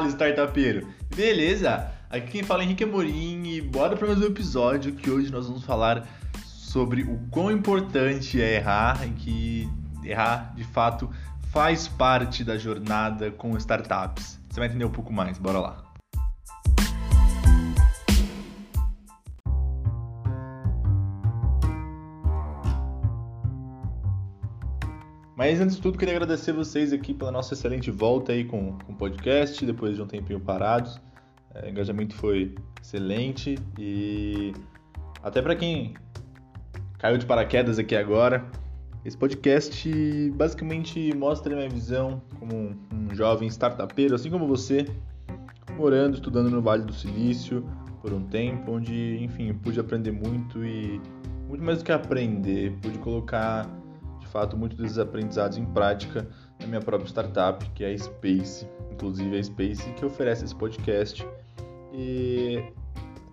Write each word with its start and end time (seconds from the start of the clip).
Fala, 0.00 0.08
startupeiro! 0.08 0.88
Beleza? 1.14 1.92
Aqui 2.08 2.30
quem 2.30 2.42
fala 2.42 2.62
é 2.62 2.64
Henrique 2.64 2.84
Amorim 2.84 3.44
e 3.44 3.60
bora 3.60 3.94
para 3.94 4.06
mais 4.06 4.18
um 4.18 4.24
episódio 4.24 4.94
que 4.94 5.10
hoje 5.10 5.30
nós 5.30 5.46
vamos 5.46 5.62
falar 5.62 6.08
sobre 6.42 7.02
o 7.02 7.20
quão 7.30 7.52
importante 7.52 8.40
é 8.40 8.56
errar 8.56 9.06
e 9.06 9.10
que 9.10 9.68
errar, 10.02 10.54
de 10.56 10.64
fato, 10.64 11.10
faz 11.52 11.86
parte 11.86 12.42
da 12.42 12.56
jornada 12.56 13.30
com 13.30 13.54
startups. 13.58 14.40
Você 14.48 14.58
vai 14.58 14.70
entender 14.70 14.86
um 14.86 14.90
pouco 14.90 15.12
mais, 15.12 15.36
bora 15.36 15.60
lá. 15.60 15.89
Mas 25.50 25.60
antes 25.60 25.74
de 25.74 25.82
tudo, 25.82 25.98
queria 25.98 26.14
agradecer 26.14 26.52
vocês 26.52 26.92
aqui 26.92 27.12
pela 27.12 27.32
nossa 27.32 27.54
excelente 27.54 27.90
volta 27.90 28.30
aí 28.30 28.44
com, 28.44 28.78
o 28.88 28.94
podcast, 28.94 29.66
depois 29.66 29.96
de 29.96 30.02
um 30.02 30.06
tempinho 30.06 30.38
parados. 30.38 31.00
É, 31.52 31.66
o 31.66 31.68
engajamento 31.68 32.14
foi 32.14 32.54
excelente 32.80 33.58
e 33.76 34.52
até 35.20 35.42
para 35.42 35.56
quem 35.56 35.94
caiu 36.98 37.18
de 37.18 37.26
paraquedas 37.26 37.80
aqui 37.80 37.96
agora, 37.96 38.48
esse 39.04 39.16
podcast 39.16 40.30
basicamente 40.36 41.12
mostra 41.16 41.52
a 41.52 41.56
minha 41.56 41.68
visão 41.68 42.22
como 42.38 42.54
um, 42.54 42.76
um 42.94 43.12
jovem 43.12 43.48
startupeiro, 43.48 44.14
assim 44.14 44.30
como 44.30 44.46
você, 44.46 44.86
morando, 45.76 46.14
estudando 46.14 46.48
no 46.48 46.62
Vale 46.62 46.84
do 46.84 46.92
Silício 46.92 47.68
por 48.00 48.12
um 48.12 48.22
tempo, 48.22 48.70
onde, 48.70 49.18
enfim, 49.20 49.52
pude 49.52 49.80
aprender 49.80 50.12
muito 50.12 50.64
e 50.64 51.00
muito 51.48 51.64
mais 51.64 51.78
do 51.78 51.84
que 51.84 51.90
aprender, 51.90 52.72
pude 52.80 52.98
colocar 52.98 53.68
fato 54.30 54.56
muitos 54.56 54.78
desses 54.78 54.98
aprendizados 54.98 55.58
em 55.58 55.64
prática 55.64 56.26
na 56.58 56.66
minha 56.66 56.80
própria 56.80 57.08
startup, 57.08 57.64
que 57.70 57.84
é 57.84 57.92
a 57.92 57.98
Space. 57.98 58.66
Inclusive 58.92 59.38
a 59.38 59.42
Space 59.42 59.92
que 59.92 60.04
oferece 60.04 60.44
esse 60.44 60.54
podcast. 60.54 61.26
E 61.92 62.62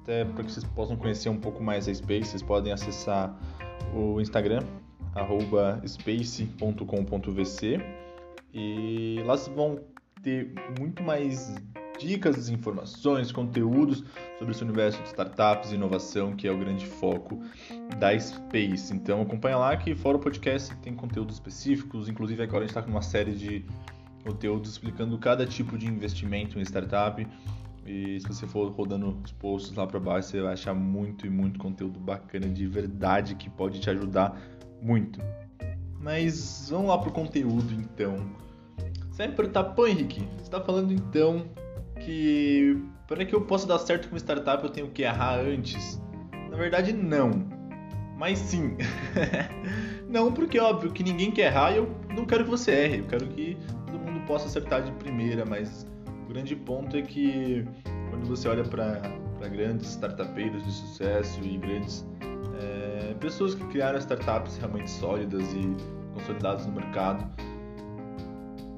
até 0.02 0.26
para 0.26 0.44
que 0.44 0.52
vocês 0.52 0.66
possam 0.66 0.96
conhecer 0.96 1.30
um 1.30 1.40
pouco 1.40 1.64
mais 1.64 1.88
a 1.88 1.94
Space, 1.94 2.30
vocês 2.30 2.42
podem 2.42 2.72
acessar 2.72 3.38
o 3.94 4.20
Instagram, 4.22 4.62
space.com.vc 5.86 7.80
e 8.54 9.22
lá 9.26 9.38
vocês 9.38 9.56
vão 9.56 9.80
ter 10.24 10.54
muito 10.80 11.04
mais 11.04 11.56
dicas, 11.98 12.50
informações, 12.50 13.32
conteúdos 13.32 14.04
sobre 14.38 14.54
esse 14.54 14.64
universo 14.64 15.02
de 15.02 15.08
startups 15.10 15.72
e 15.72 15.76
inovação, 15.76 16.36
que 16.36 16.48
é 16.48 16.52
o 16.52 16.58
grande 16.58 16.86
foco 16.86 17.40
da 17.98 18.18
Space. 18.18 18.94
Então 18.94 19.22
acompanha 19.22 19.58
lá 19.58 19.76
que 19.76 19.96
fora 19.96 20.18
o 20.18 20.20
podcast 20.20 20.76
tem 20.78 20.94
conteúdos 20.94 21.36
específicos, 21.36 22.08
inclusive 22.08 22.42
agora 22.44 22.60
a 22.60 22.62
gente 22.62 22.72
está 22.72 22.82
com 22.82 22.92
uma 22.92 23.02
série 23.02 23.34
de 23.34 23.66
conteúdos 24.24 24.72
explicando 24.72 25.18
cada 25.18 25.46
tipo 25.46 25.78
de 25.78 25.88
investimento 25.88 26.60
em 26.60 26.62
startup. 26.62 27.26
E 27.86 28.20
se 28.20 28.28
você 28.28 28.46
for 28.46 28.70
rodando 28.72 29.18
os 29.24 29.32
posts 29.32 29.74
lá 29.74 29.88
para 29.88 30.00
baixo, 30.00 30.30
você 30.30 30.42
vai 30.42 30.54
achar 30.54 30.74
muito 30.74 31.26
e 31.26 31.30
muito 31.30 31.58
conteúdo 31.58 32.00
bacana 32.00 32.48
de 32.50 32.68
verdade 32.68 33.36
que 33.36 33.50
pode 33.50 33.80
te 33.80 33.90
ajudar 33.90 34.38
muito. 34.82 35.22
Mas 36.02 36.68
vamos 36.70 36.90
lá 36.90 36.98
pro 36.98 37.12
conteúdo 37.12 37.74
então. 37.74 38.18
Você 39.10 39.28
vai 39.28 39.48
me 39.48 39.90
Henrique, 39.90 40.20
você 40.20 40.44
está 40.44 40.62
falando 40.62 40.94
então 40.94 41.46
que 42.00 42.84
para 43.08 43.26
que 43.26 43.34
eu 43.34 43.42
possa 43.42 43.68
dar 43.68 43.80
certo 43.80 44.10
com 44.10 44.16
uma 44.16 44.20
startup 44.20 44.64
eu 44.64 44.70
tenho 44.70 44.90
que 44.90 45.04
errar 45.04 45.40
antes? 45.40 46.02
Na 46.50 46.58
verdade, 46.58 46.94
não. 46.94 47.32
Mas 48.18 48.40
sim. 48.40 48.76
não, 50.10 50.32
porque 50.32 50.60
óbvio 50.60 50.92
que 50.92 51.04
ninguém 51.04 51.32
quer 51.32 51.52
errar 51.52 51.72
e 51.72 51.78
eu 51.78 51.96
não 52.16 52.26
quero 52.26 52.44
que 52.44 52.50
você 52.50 52.72
erre. 52.72 53.00
Eu 53.00 53.06
quero 53.06 53.28
que 53.28 53.58
todo 53.86 54.00
mundo 54.00 54.26
possa 54.26 54.48
acertar 54.48 54.82
de 54.82 54.92
primeira, 54.94 55.46
mas 55.46 55.86
o 56.26 56.34
grande 56.34 56.56
ponto 56.56 56.98
é 56.98 57.02
que 57.02 57.66
quando 58.10 58.26
você 58.26 58.48
olha 58.48 58.64
para 58.64 59.02
grandes 59.50 59.92
startupeiros 59.92 60.64
de 60.66 60.72
sucesso 60.72 61.40
e 61.44 61.58
grandes 61.58 62.06
é, 62.60 63.14
pessoas 63.20 63.54
que 63.54 63.64
criaram 63.68 64.00
startups 64.00 64.58
realmente 64.58 64.90
sólidas 64.90 65.54
e 65.54 65.76
consolidadas 66.14 66.66
no 66.66 66.74
mercado, 66.74 67.30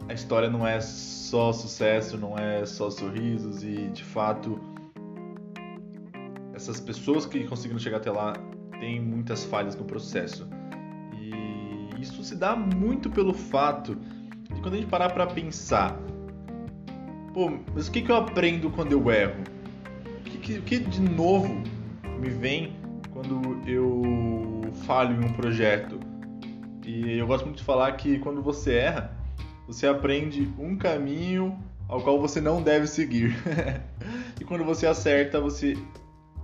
a 0.09 0.13
história 0.13 0.49
não 0.49 0.65
é 0.65 0.81
só 0.81 1.53
sucesso, 1.53 2.17
não 2.17 2.35
é 2.35 2.65
só 2.65 2.89
sorrisos 2.89 3.63
e 3.63 3.89
de 3.89 4.03
fato 4.03 4.59
essas 6.51 6.79
pessoas 6.79 7.27
que 7.27 7.43
conseguiram 7.45 7.79
chegar 7.79 7.97
até 7.97 8.11
lá 8.11 8.33
têm 8.79 8.99
muitas 8.99 9.45
falhas 9.45 9.75
no 9.75 9.85
processo. 9.85 10.47
E 11.13 12.01
isso 12.01 12.23
se 12.23 12.35
dá 12.35 12.55
muito 12.55 13.09
pelo 13.09 13.33
fato 13.33 13.95
de 13.95 14.59
quando 14.61 14.73
a 14.73 14.77
gente 14.77 14.89
parar 14.89 15.13
para 15.13 15.27
pensar, 15.27 15.95
pô, 17.31 17.51
mas 17.73 17.87
o 17.87 17.91
que, 17.91 18.01
que 18.01 18.11
eu 18.11 18.15
aprendo 18.15 18.71
quando 18.71 18.91
eu 18.91 19.11
erro? 19.11 19.43
O 20.19 20.23
que, 20.23 20.37
que, 20.39 20.61
que 20.61 20.79
de 20.79 21.01
novo 21.01 21.61
me 22.19 22.29
vem 22.29 22.75
quando 23.11 23.61
eu 23.69 24.63
falho 24.85 25.21
em 25.21 25.25
um 25.25 25.33
projeto? 25.33 25.99
E 26.83 27.19
eu 27.19 27.27
gosto 27.27 27.45
muito 27.45 27.59
de 27.59 27.63
falar 27.63 27.91
que 27.91 28.17
quando 28.17 28.41
você 28.41 28.73
erra, 28.73 29.18
você 29.69 29.85
aprende 29.85 30.51
um 30.57 30.75
caminho 30.75 31.63
ao 31.87 32.01
qual 32.01 32.19
você 32.19 32.41
não 32.41 32.59
deve 32.59 32.87
seguir. 32.87 33.35
e 34.41 34.43
quando 34.43 34.63
você 34.63 34.87
acerta, 34.87 35.39
você 35.39 35.77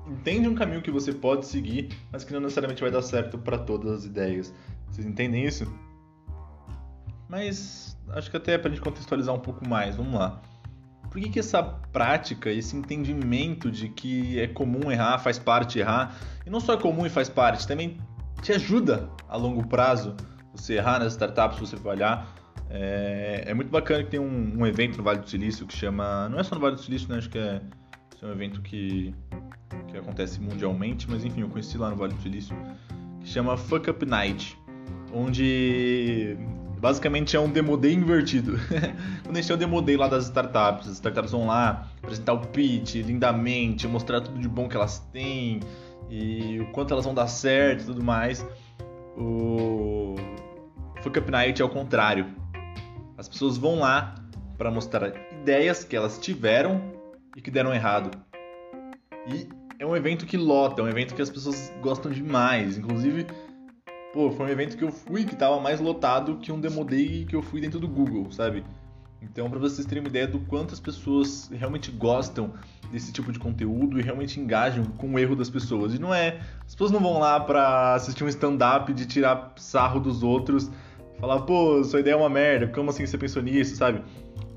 entende 0.05 0.47
um 0.47 0.53
caminho 0.53 0.79
que 0.79 0.91
você 0.91 1.11
pode 1.11 1.47
seguir, 1.47 1.89
mas 2.11 2.23
que 2.23 2.31
não 2.31 2.39
necessariamente 2.39 2.83
vai 2.83 2.91
dar 2.91 3.01
certo 3.01 3.35
para 3.39 3.57
todas 3.57 3.91
as 3.91 4.05
ideias. 4.05 4.53
Vocês 4.87 5.07
entendem 5.07 5.43
isso? 5.43 5.65
Mas 7.27 7.97
acho 8.09 8.29
que 8.29 8.37
até 8.37 8.59
para 8.59 8.69
a 8.69 8.71
gente 8.75 8.83
contextualizar 8.83 9.33
um 9.33 9.39
pouco 9.39 9.67
mais, 9.67 9.95
vamos 9.95 10.13
lá. 10.13 10.39
Por 11.09 11.19
que, 11.19 11.27
que 11.27 11.39
essa 11.39 11.63
prática, 11.63 12.51
esse 12.51 12.77
entendimento 12.77 13.71
de 13.71 13.89
que 13.89 14.39
é 14.39 14.47
comum 14.47 14.91
errar, 14.91 15.17
faz 15.17 15.39
parte 15.39 15.79
errar, 15.79 16.15
e 16.45 16.49
não 16.51 16.59
só 16.59 16.73
é 16.73 16.77
comum 16.77 17.07
e 17.07 17.09
faz 17.09 17.27
parte, 17.27 17.67
também 17.67 17.97
te 18.43 18.51
ajuda 18.51 19.09
a 19.27 19.35
longo 19.35 19.67
prazo 19.67 20.15
você 20.53 20.75
errar 20.75 20.99
nas 20.99 21.13
startups, 21.13 21.59
você 21.59 21.75
falhar, 21.75 22.44
é, 22.69 23.43
é 23.47 23.53
muito 23.53 23.69
bacana 23.69 24.03
que 24.03 24.11
tem 24.11 24.19
um, 24.19 24.59
um, 24.59 24.65
evento 24.65 24.97
no 24.97 25.03
Vale 25.03 25.19
do 25.19 25.29
Silício 25.29 25.65
que 25.65 25.75
chama. 25.75 26.27
Não 26.29 26.39
é 26.39 26.43
só 26.43 26.55
no 26.55 26.61
Vale 26.61 26.75
do 26.75 26.81
Silício, 26.81 27.09
né? 27.09 27.17
Acho 27.17 27.29
que 27.29 27.37
é, 27.37 27.61
é 28.21 28.25
um 28.25 28.31
evento 28.31 28.61
que, 28.61 29.13
que 29.87 29.97
acontece 29.97 30.39
mundialmente, 30.39 31.09
mas 31.09 31.23
enfim, 31.23 31.41
eu 31.41 31.49
conheci 31.49 31.77
lá 31.77 31.89
no 31.89 31.95
Vale 31.95 32.13
do 32.13 32.21
Silício, 32.21 32.55
que 33.21 33.27
chama 33.27 33.55
Fuck 33.55 33.89
Up 33.89 34.05
Night, 34.05 34.57
onde 35.13 36.37
basicamente 36.79 37.35
é 37.35 37.39
um 37.39 37.49
demo 37.49 37.77
day 37.77 37.93
invertido. 37.93 38.59
Quando 39.23 39.37
a 39.37 39.41
gente 39.41 39.47
tem 39.47 39.55
o 39.55 39.59
demo 39.59 39.81
day 39.81 39.95
lá 39.95 40.07
das 40.07 40.25
startups, 40.25 40.87
as 40.87 40.93
startups 40.95 41.31
vão 41.31 41.47
lá 41.47 41.87
apresentar 42.01 42.33
o 42.33 42.39
pitch 42.47 42.95
lindamente, 42.95 43.87
mostrar 43.87 44.21
tudo 44.21 44.39
de 44.39 44.47
bom 44.47 44.67
que 44.67 44.75
elas 44.75 44.99
têm 45.11 45.59
e 46.09 46.59
o 46.59 46.71
quanto 46.71 46.93
elas 46.93 47.05
vão 47.05 47.13
dar 47.13 47.27
certo 47.27 47.83
e 47.83 47.85
tudo 47.85 48.03
mais. 48.03 48.45
O 49.17 50.15
Fuck 51.01 51.19
Up 51.19 51.31
Night 51.31 51.61
é 51.61 51.65
o 51.65 51.69
contrário 51.69 52.25
as 53.17 53.27
pessoas 53.27 53.57
vão 53.57 53.79
lá 53.79 54.15
para 54.57 54.71
mostrar 54.71 55.13
ideias 55.41 55.83
que 55.83 55.95
elas 55.95 56.17
tiveram 56.17 56.81
e 57.35 57.41
que 57.41 57.51
deram 57.51 57.73
errado. 57.73 58.11
E 59.27 59.47
é 59.79 59.85
um 59.85 59.95
evento 59.95 60.25
que 60.25 60.37
lota, 60.37 60.81
é 60.81 60.85
um 60.85 60.87
evento 60.87 61.13
que 61.13 61.21
as 61.21 61.29
pessoas 61.29 61.71
gostam 61.81 62.11
demais. 62.11 62.77
Inclusive, 62.77 63.27
pô, 64.13 64.31
foi 64.31 64.45
um 64.45 64.49
evento 64.49 64.77
que 64.77 64.83
eu 64.83 64.91
fui 64.91 65.25
que 65.25 65.35
tava 65.35 65.59
mais 65.59 65.79
lotado 65.79 66.37
que 66.37 66.51
um 66.51 66.59
Demo 66.59 66.85
Day 66.85 67.25
que 67.25 67.35
eu 67.35 67.41
fui 67.41 67.59
dentro 67.59 67.79
do 67.79 67.87
Google, 67.87 68.31
sabe? 68.31 68.63
Então, 69.21 69.49
para 69.49 69.59
vocês 69.59 69.85
terem 69.87 70.03
uma 70.03 70.09
ideia 70.09 70.27
do 70.27 70.39
quanto 70.39 70.73
as 70.73 70.79
pessoas 70.79 71.49
realmente 71.51 71.91
gostam 71.91 72.53
desse 72.91 73.11
tipo 73.11 73.31
de 73.31 73.39
conteúdo 73.39 73.99
e 73.99 74.03
realmente 74.03 74.39
engajam 74.39 74.85
com 74.85 75.13
o 75.13 75.19
erro 75.19 75.35
das 75.35 75.49
pessoas. 75.49 75.95
E 75.95 75.99
não 75.99 76.13
é. 76.13 76.39
As 76.65 76.73
pessoas 76.73 76.91
não 76.91 76.99
vão 76.99 77.19
lá 77.19 77.39
para 77.39 77.95
assistir 77.95 78.23
um 78.23 78.27
stand-up 78.27 78.93
de 78.93 79.05
tirar 79.05 79.53
sarro 79.57 79.99
dos 79.99 80.21
outros 80.21 80.69
falar, 81.25 81.41
pô, 81.41 81.83
sua 81.83 82.01
ideia 82.01 82.13
é 82.13 82.17
uma 82.17 82.29
merda, 82.29 82.67
como 82.67 82.91
assim 82.91 83.03
você 83.05 83.17
pensou 83.17 83.41
nisso, 83.41 83.75
sabe? 83.75 84.03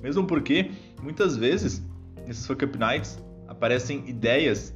Mesmo 0.02 0.26
porque, 0.26 0.70
muitas 1.02 1.34
vezes, 1.34 1.82
nesses 2.26 2.46
Fuck 2.46 2.62
Up 2.62 2.78
Nights, 2.78 3.18
aparecem 3.48 4.04
ideias 4.06 4.74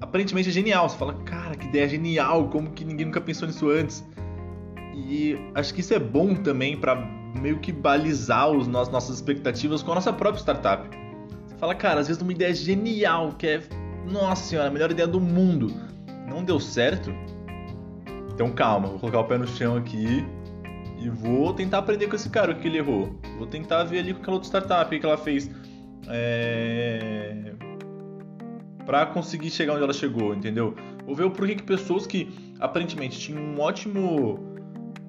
aparentemente 0.00 0.52
genial. 0.52 0.88
Você 0.88 0.96
fala, 0.96 1.14
cara, 1.24 1.56
que 1.56 1.66
ideia 1.66 1.88
genial, 1.88 2.48
como 2.50 2.70
que 2.70 2.84
ninguém 2.84 3.06
nunca 3.06 3.20
pensou 3.20 3.48
nisso 3.48 3.68
antes. 3.68 4.04
E 4.94 5.36
acho 5.56 5.74
que 5.74 5.80
isso 5.80 5.92
é 5.92 5.98
bom 5.98 6.36
também 6.36 6.76
para 6.76 6.94
meio 6.94 7.58
que 7.58 7.72
balizar 7.72 8.52
nossos, 8.52 8.92
nossas 8.92 9.16
expectativas 9.16 9.82
com 9.82 9.90
a 9.90 9.96
nossa 9.96 10.12
própria 10.12 10.40
startup. 10.40 10.88
Você 11.48 11.56
fala, 11.56 11.74
cara, 11.74 11.98
às 11.98 12.06
vezes 12.06 12.22
uma 12.22 12.30
ideia 12.30 12.54
genial, 12.54 13.32
que 13.32 13.48
é, 13.48 13.62
nossa 14.08 14.44
senhora, 14.44 14.68
a 14.68 14.70
melhor 14.70 14.92
ideia 14.92 15.08
do 15.08 15.20
mundo, 15.20 15.74
não 16.28 16.44
deu 16.44 16.60
certo, 16.60 17.12
então 18.34 18.50
calma, 18.50 18.88
vou 18.88 18.98
colocar 18.98 19.20
o 19.20 19.24
pé 19.24 19.38
no 19.38 19.46
chão 19.46 19.76
aqui 19.76 20.24
e 20.98 21.08
vou 21.08 21.54
tentar 21.54 21.78
aprender 21.78 22.08
com 22.08 22.16
esse 22.16 22.28
cara 22.28 22.52
o 22.52 22.56
que 22.56 22.66
ele 22.66 22.78
errou. 22.78 23.14
Vou 23.38 23.46
tentar 23.46 23.84
ver 23.84 24.00
ali 24.00 24.12
com 24.12 24.20
aquela 24.20 24.36
outra 24.36 24.48
startup 24.48 24.98
que 24.98 25.06
ela 25.06 25.16
fez 25.16 25.50
é... 26.08 27.52
para 28.84 29.06
conseguir 29.06 29.50
chegar 29.50 29.74
onde 29.74 29.84
ela 29.84 29.92
chegou, 29.92 30.34
entendeu? 30.34 30.74
Vou 31.06 31.14
ver 31.14 31.24
o 31.24 31.30
porquê 31.30 31.54
que 31.54 31.62
pessoas 31.62 32.06
que 32.06 32.54
aparentemente 32.58 33.18
tinham 33.18 33.40
um 33.40 33.60
ótimo 33.60 34.40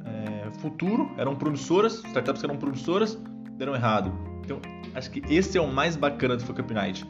é, 0.06 0.52
futuro, 0.60 1.10
eram 1.18 1.36
promissoras, 1.36 2.04
startups 2.06 2.42
que 2.42 2.46
eram 2.46 2.58
promissoras, 2.58 3.18
deram 3.58 3.74
errado. 3.74 4.14
Então 4.44 4.60
acho 4.94 5.10
que 5.10 5.22
esse 5.34 5.58
é 5.58 5.62
o 5.62 5.68
mais 5.68 5.96
bacana 5.96 6.38
do 6.38 6.44
Fuck 6.44 6.62
Up 6.62 6.74
Night. 6.74 7.06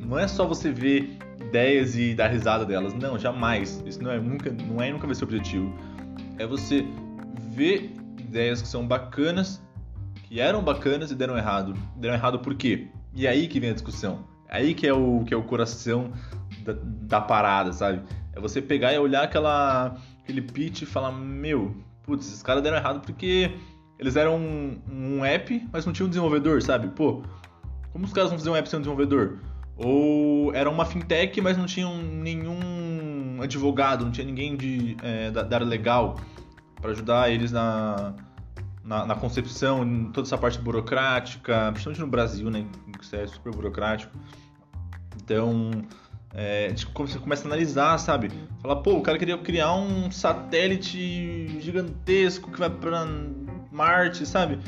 Não 0.00 0.18
é 0.18 0.26
só 0.26 0.46
você 0.46 0.70
ver 0.70 1.18
ideias 1.56 1.96
e 1.96 2.14
dar 2.14 2.28
risada 2.28 2.64
delas. 2.66 2.92
Não, 2.92 3.18
jamais. 3.18 3.82
Isso 3.86 4.02
não 4.02 4.10
é 4.10 4.20
nunca, 4.20 4.50
não 4.50 4.82
é 4.82 4.92
nunca 4.92 5.06
vai 5.06 5.14
ser 5.14 5.24
o 5.24 5.26
objetivo. 5.26 5.74
É 6.38 6.46
você 6.46 6.86
ver 7.50 7.94
ideias 8.18 8.60
que 8.60 8.68
são 8.68 8.86
bacanas, 8.86 9.62
que 10.24 10.38
eram 10.38 10.62
bacanas 10.62 11.10
e 11.10 11.14
deram 11.14 11.36
errado. 11.36 11.74
Deram 11.96 12.14
errado 12.14 12.38
por 12.40 12.54
quê? 12.54 12.88
E 13.14 13.26
é 13.26 13.30
aí 13.30 13.48
que 13.48 13.58
vem 13.58 13.70
a 13.70 13.72
discussão. 13.72 14.26
É 14.48 14.58
aí 14.58 14.74
que 14.74 14.86
é 14.86 14.92
o 14.92 15.24
que 15.24 15.32
é 15.32 15.36
o 15.36 15.42
coração 15.42 16.12
da, 16.62 16.74
da 16.82 17.20
parada, 17.20 17.72
sabe? 17.72 18.02
É 18.34 18.40
você 18.40 18.60
pegar 18.60 18.92
e 18.92 18.98
olhar 18.98 19.22
aquela 19.22 19.96
aquele 20.22 20.42
pitch 20.42 20.82
e 20.82 20.86
falar, 20.86 21.12
meu, 21.12 21.74
putz, 22.02 22.26
esses 22.26 22.42
caras 22.42 22.62
deram 22.62 22.76
errado 22.76 23.00
porque 23.00 23.50
eles 23.98 24.16
eram 24.16 24.36
um, 24.36 24.78
um 24.90 25.24
app, 25.24 25.66
mas 25.72 25.86
não 25.86 25.92
tinham 25.92 26.06
um 26.06 26.10
desenvolvedor, 26.10 26.60
sabe? 26.60 26.88
Pô, 26.88 27.22
como 27.92 28.04
os 28.04 28.12
caras 28.12 28.28
vão 28.28 28.38
fazer 28.38 28.50
um 28.50 28.56
app 28.56 28.68
sem 28.68 28.78
um 28.78 28.82
desenvolvedor? 28.82 29.38
Ou 29.76 30.54
era 30.54 30.70
uma 30.70 30.84
fintech, 30.84 31.40
mas 31.40 31.56
não 31.58 31.66
tinham 31.66 31.96
nenhum 31.98 33.38
advogado, 33.42 34.04
não 34.04 34.12
tinha 34.12 34.26
ninguém 34.26 34.56
de, 34.56 34.96
é, 35.02 35.30
da, 35.30 35.42
área 35.42 35.66
legal 35.66 36.16
para 36.80 36.90
ajudar 36.92 37.30
eles 37.30 37.52
na, 37.52 38.14
na, 38.82 39.04
na, 39.06 39.14
concepção, 39.14 39.84
em 39.84 40.10
toda 40.12 40.26
essa 40.26 40.38
parte 40.38 40.58
burocrática, 40.58 41.70
principalmente 41.72 42.00
no 42.00 42.06
Brasil, 42.06 42.50
né? 42.50 42.66
Que 42.98 43.16
é 43.16 43.26
super 43.26 43.52
burocrático. 43.52 44.16
Então, 45.22 45.70
é, 46.32 46.68
gente 46.68 46.86
começa 46.86 47.44
a 47.44 47.46
analisar, 47.46 47.98
sabe? 47.98 48.30
Falar, 48.60 48.76
pô, 48.76 48.94
o 48.94 49.02
cara 49.02 49.18
queria 49.18 49.38
criar 49.38 49.74
um 49.74 50.10
satélite 50.10 51.60
gigantesco 51.60 52.50
que 52.50 52.58
vai 52.58 52.70
para 52.70 53.06
Marte, 53.72 54.26
sabe? 54.26 54.58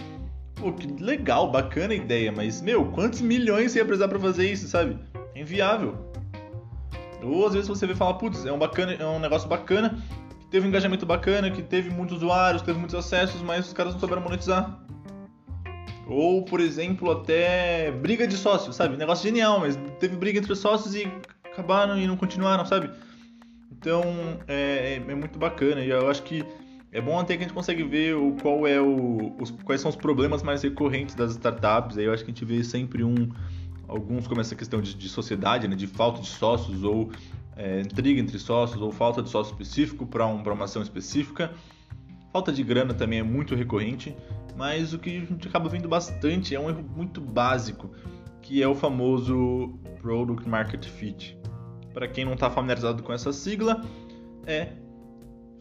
Pô, 0.58 0.72
que 0.72 0.86
legal, 1.02 1.50
bacana 1.50 1.92
a 1.92 1.96
ideia, 1.96 2.32
mas, 2.32 2.60
meu, 2.60 2.86
quantos 2.86 3.20
milhões 3.20 3.72
você 3.72 3.78
ia 3.78 3.84
precisar 3.84 4.08
pra 4.08 4.18
fazer 4.18 4.50
isso, 4.50 4.66
sabe? 4.66 4.98
É 5.34 5.40
inviável. 5.40 5.96
Ou 7.22 7.46
às 7.46 7.54
vezes 7.54 7.68
você 7.68 7.86
vê 7.86 7.92
e 7.92 7.96
fala, 7.96 8.18
putz, 8.18 8.44
é 8.44 8.52
um, 8.52 8.58
bacana, 8.58 8.92
é 8.92 9.06
um 9.06 9.20
negócio 9.20 9.48
bacana, 9.48 10.02
que 10.40 10.46
teve 10.46 10.66
um 10.66 10.68
engajamento 10.68 11.06
bacana, 11.06 11.50
que 11.50 11.62
teve 11.62 11.90
muitos 11.90 12.16
usuários, 12.16 12.62
teve 12.62 12.78
muitos 12.78 12.96
acessos, 12.96 13.40
mas 13.42 13.66
os 13.66 13.72
caras 13.72 13.92
não 13.92 14.00
souberam 14.00 14.22
monetizar. 14.22 14.80
Ou, 16.08 16.42
por 16.44 16.58
exemplo, 16.58 17.10
até 17.10 17.92
briga 17.92 18.26
de 18.26 18.36
sócios, 18.36 18.74
sabe? 18.74 18.96
Negócio 18.96 19.28
genial, 19.28 19.60
mas 19.60 19.78
teve 20.00 20.16
briga 20.16 20.38
entre 20.38 20.52
os 20.52 20.58
sócios 20.58 20.94
e 20.94 21.06
acabaram 21.44 21.98
e 21.98 22.06
não 22.06 22.16
continuaram, 22.16 22.64
sabe? 22.64 22.90
Então, 23.70 24.02
é, 24.48 24.94
é, 24.94 25.12
é 25.12 25.14
muito 25.14 25.38
bacana 25.38 25.82
e 25.82 25.90
eu 25.90 26.08
acho 26.08 26.22
que 26.22 26.44
é 26.90 27.00
bom 27.00 27.18
até 27.18 27.36
que 27.36 27.42
a 27.42 27.46
gente 27.46 27.54
consegue 27.54 27.82
ver 27.82 28.14
o, 28.16 28.32
qual 28.40 28.66
é 28.66 28.80
o, 28.80 29.34
os, 29.38 29.50
quais 29.50 29.80
são 29.80 29.90
os 29.90 29.96
problemas 29.96 30.42
mais 30.42 30.62
recorrentes 30.62 31.14
das 31.14 31.32
startups. 31.32 31.98
Aí 31.98 32.04
eu 32.04 32.12
acho 32.12 32.24
que 32.24 32.30
a 32.30 32.34
gente 32.34 32.44
vê 32.44 32.64
sempre 32.64 33.04
um, 33.04 33.28
alguns 33.86 34.26
como 34.26 34.40
essa 34.40 34.54
questão 34.54 34.80
de, 34.80 34.94
de 34.94 35.08
sociedade, 35.08 35.68
né, 35.68 35.76
de 35.76 35.86
falta 35.86 36.20
de 36.20 36.28
sócios 36.28 36.82
ou 36.84 37.10
é, 37.56 37.80
intriga 37.80 38.20
entre 38.20 38.38
sócios 38.38 38.80
ou 38.80 38.90
falta 38.90 39.22
de 39.22 39.28
sócio 39.28 39.52
específico 39.52 40.06
para 40.06 40.26
um, 40.26 40.42
uma 40.42 40.64
ação 40.64 40.80
específica. 40.80 41.52
Falta 42.32 42.52
de 42.52 42.62
grana 42.62 42.94
também 42.94 43.18
é 43.18 43.22
muito 43.22 43.54
recorrente, 43.54 44.14
mas 44.56 44.92
o 44.92 44.98
que 44.98 45.16
a 45.16 45.20
gente 45.20 45.48
acaba 45.48 45.68
vendo 45.68 45.88
bastante 45.88 46.54
é 46.54 46.60
um 46.60 46.70
erro 46.70 46.84
muito 46.96 47.20
básico, 47.20 47.90
que 48.40 48.62
é 48.62 48.68
o 48.68 48.74
famoso 48.74 49.78
Product 50.00 50.48
Market 50.48 50.86
Fit. 50.86 51.38
Para 51.92 52.08
quem 52.08 52.24
não 52.24 52.34
está 52.34 52.48
familiarizado 52.48 53.02
com 53.02 53.12
essa 53.12 53.32
sigla, 53.32 53.82
é 54.46 54.72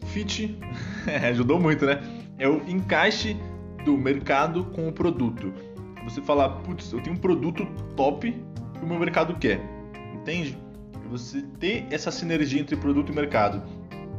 fit 0.06 0.58
ajudou 1.28 1.60
muito, 1.60 1.84
né? 1.86 2.00
É 2.38 2.48
o 2.48 2.62
encaixe 2.68 3.36
do 3.84 3.96
mercado 3.96 4.64
com 4.66 4.88
o 4.88 4.92
produto. 4.92 5.52
Você 6.04 6.22
falar, 6.22 6.50
putz, 6.60 6.92
eu 6.92 7.00
tenho 7.00 7.16
um 7.16 7.18
produto 7.18 7.66
top 7.96 8.32
que 8.32 8.84
o 8.84 8.86
meu 8.86 8.98
mercado 8.98 9.34
quer. 9.38 9.60
Entende? 10.14 10.56
Você 11.10 11.42
ter 11.58 11.86
essa 11.90 12.10
sinergia 12.10 12.60
entre 12.60 12.76
produto 12.76 13.12
e 13.12 13.14
mercado. 13.14 13.62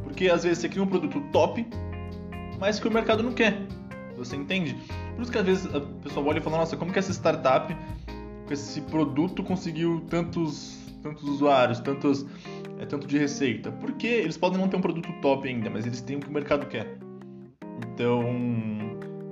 Porque 0.02 0.28
às 0.28 0.42
vezes 0.42 0.58
você 0.58 0.68
cria 0.68 0.82
um 0.82 0.86
produto 0.86 1.20
top, 1.32 1.66
mas 2.58 2.78
que 2.78 2.88
o 2.88 2.90
mercado 2.90 3.22
não 3.22 3.32
quer. 3.32 3.58
Você 4.16 4.36
entende? 4.36 4.76
Por 5.14 5.22
isso 5.22 5.32
que 5.32 5.38
às 5.38 5.46
vezes 5.46 5.74
a 5.74 5.80
pessoa 5.80 6.26
olha 6.26 6.38
e 6.38 6.42
fala, 6.42 6.58
nossa, 6.58 6.76
como 6.76 6.92
que 6.92 6.98
essa 6.98 7.12
startup 7.12 7.74
com 8.46 8.52
esse 8.52 8.80
produto 8.82 9.42
conseguiu 9.42 10.04
tantos, 10.10 10.78
tantos 11.02 11.22
usuários, 11.22 11.78
tantos 11.80 12.26
é 12.80 12.86
tanto 12.86 13.06
de 13.06 13.18
receita? 13.18 13.70
Porque 13.70 14.06
eles 14.06 14.38
podem 14.38 14.58
não 14.58 14.66
ter 14.66 14.76
um 14.76 14.80
produto 14.80 15.12
top 15.20 15.46
ainda, 15.46 15.68
mas 15.68 15.86
eles 15.86 16.00
têm 16.00 16.16
o 16.16 16.20
que 16.20 16.28
o 16.28 16.32
mercado 16.32 16.66
quer. 16.66 16.98
Então, 17.92 18.24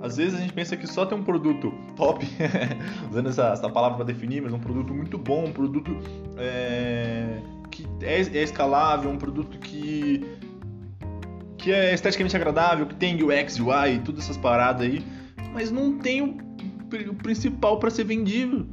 às 0.01 0.17
vezes 0.17 0.35
a 0.35 0.37
gente 0.37 0.53
pensa 0.53 0.77
que 0.77 0.85
só 0.85 1.03
ter 1.03 1.15
um 1.15 1.23
produto 1.23 1.73
top, 1.95 2.25
usando 3.09 3.27
essa, 3.27 3.47
essa 3.47 3.67
palavra 3.67 3.97
para 3.97 4.05
definir, 4.05 4.41
mas 4.41 4.53
um 4.53 4.59
produto 4.59 4.93
muito 4.93 5.17
bom, 5.17 5.45
um 5.45 5.51
produto 5.51 5.97
é, 6.37 7.39
que 7.71 7.87
é, 8.01 8.21
é, 8.21 8.43
escalável, 8.43 9.09
um 9.09 9.17
produto 9.17 9.57
que, 9.57 10.23
que 11.57 11.71
é 11.71 11.91
esteticamente 11.91 12.35
agradável, 12.35 12.85
que 12.85 12.95
tem 12.95 13.15
UX, 13.15 13.59
UI, 13.59 13.99
todas 14.05 14.25
essas 14.25 14.37
paradas 14.37 14.83
aí, 14.83 15.03
mas 15.51 15.71
não 15.71 15.97
tem 15.97 16.21
o, 16.21 16.37
o 17.09 17.15
principal 17.15 17.79
para 17.79 17.89
ser 17.89 18.03
vendido, 18.03 18.69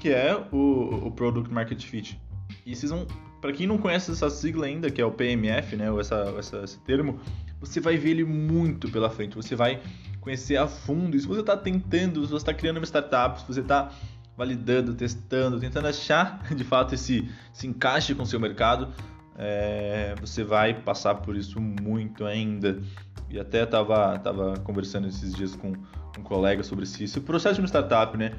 que 0.00 0.08
é 0.08 0.34
o, 0.50 1.06
o 1.06 1.10
Product 1.10 1.52
Market 1.52 1.84
Fit. 1.84 2.18
E 2.64 2.74
vocês 2.74 2.90
vão 2.90 3.06
para 3.44 3.52
quem 3.52 3.66
não 3.66 3.76
conhece 3.76 4.10
essa 4.10 4.30
sigla 4.30 4.64
ainda, 4.64 4.90
que 4.90 5.02
é 5.02 5.04
o 5.04 5.10
PMF, 5.12 5.76
né, 5.76 5.90
ou 5.90 6.00
essa, 6.00 6.34
essa, 6.38 6.64
esse 6.64 6.78
termo, 6.78 7.20
você 7.60 7.78
vai 7.78 7.94
ver 7.94 8.12
ele 8.12 8.24
muito 8.24 8.90
pela 8.90 9.10
frente. 9.10 9.36
Você 9.36 9.54
vai 9.54 9.82
conhecer 10.18 10.56
a 10.56 10.66
fundo. 10.66 11.14
E 11.14 11.20
se 11.20 11.26
você 11.26 11.42
está 11.42 11.54
tentando, 11.54 12.24
se 12.24 12.30
você 12.30 12.36
está 12.36 12.54
criando 12.54 12.78
uma 12.78 12.86
startup, 12.86 13.38
se 13.38 13.46
você 13.46 13.60
está 13.60 13.92
validando, 14.34 14.94
testando, 14.94 15.60
tentando 15.60 15.88
achar 15.88 16.42
de 16.56 16.64
fato 16.64 16.94
esse, 16.94 17.30
esse 17.54 17.66
encaixe 17.66 18.14
com 18.14 18.22
o 18.22 18.26
seu 18.26 18.40
mercado, 18.40 18.88
é, 19.36 20.14
você 20.18 20.42
vai 20.42 20.72
passar 20.72 21.16
por 21.16 21.36
isso 21.36 21.60
muito 21.60 22.24
ainda. 22.24 22.80
E 23.28 23.38
até 23.38 23.64
estava 23.64 24.18
tava 24.20 24.54
conversando 24.60 25.06
esses 25.06 25.34
dias 25.34 25.54
com 25.54 25.74
um 26.18 26.22
colega 26.22 26.62
sobre 26.62 26.84
isso. 26.84 27.04
Esse 27.04 27.20
processo 27.20 27.56
de 27.56 27.60
uma 27.60 27.68
startup, 27.68 28.16
né? 28.16 28.38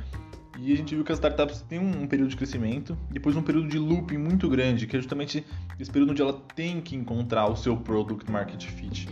E 0.58 0.72
a 0.72 0.76
gente 0.76 0.96
viu 0.96 1.04
que 1.04 1.12
as 1.12 1.18
startups 1.18 1.62
têm 1.62 1.80
um 1.80 2.08
período 2.08 2.30
de 2.30 2.38
crescimento, 2.38 2.98
depois 3.12 3.36
um 3.36 3.42
período 3.42 3.68
de 3.68 3.78
looping 3.78 4.18
muito 4.18 4.48
grande, 4.48 4.88
que 4.88 4.96
é 4.96 5.00
justamente 5.00 5.46
esse 5.80 5.92
período 5.92 6.12
onde 6.12 6.22
ela 6.22 6.34
tem 6.56 6.80
que 6.80 6.96
encontrar 6.96 7.48
o 7.48 7.56
seu 7.56 7.76
product 7.76 8.32
market 8.32 8.64
fit. 8.66 9.10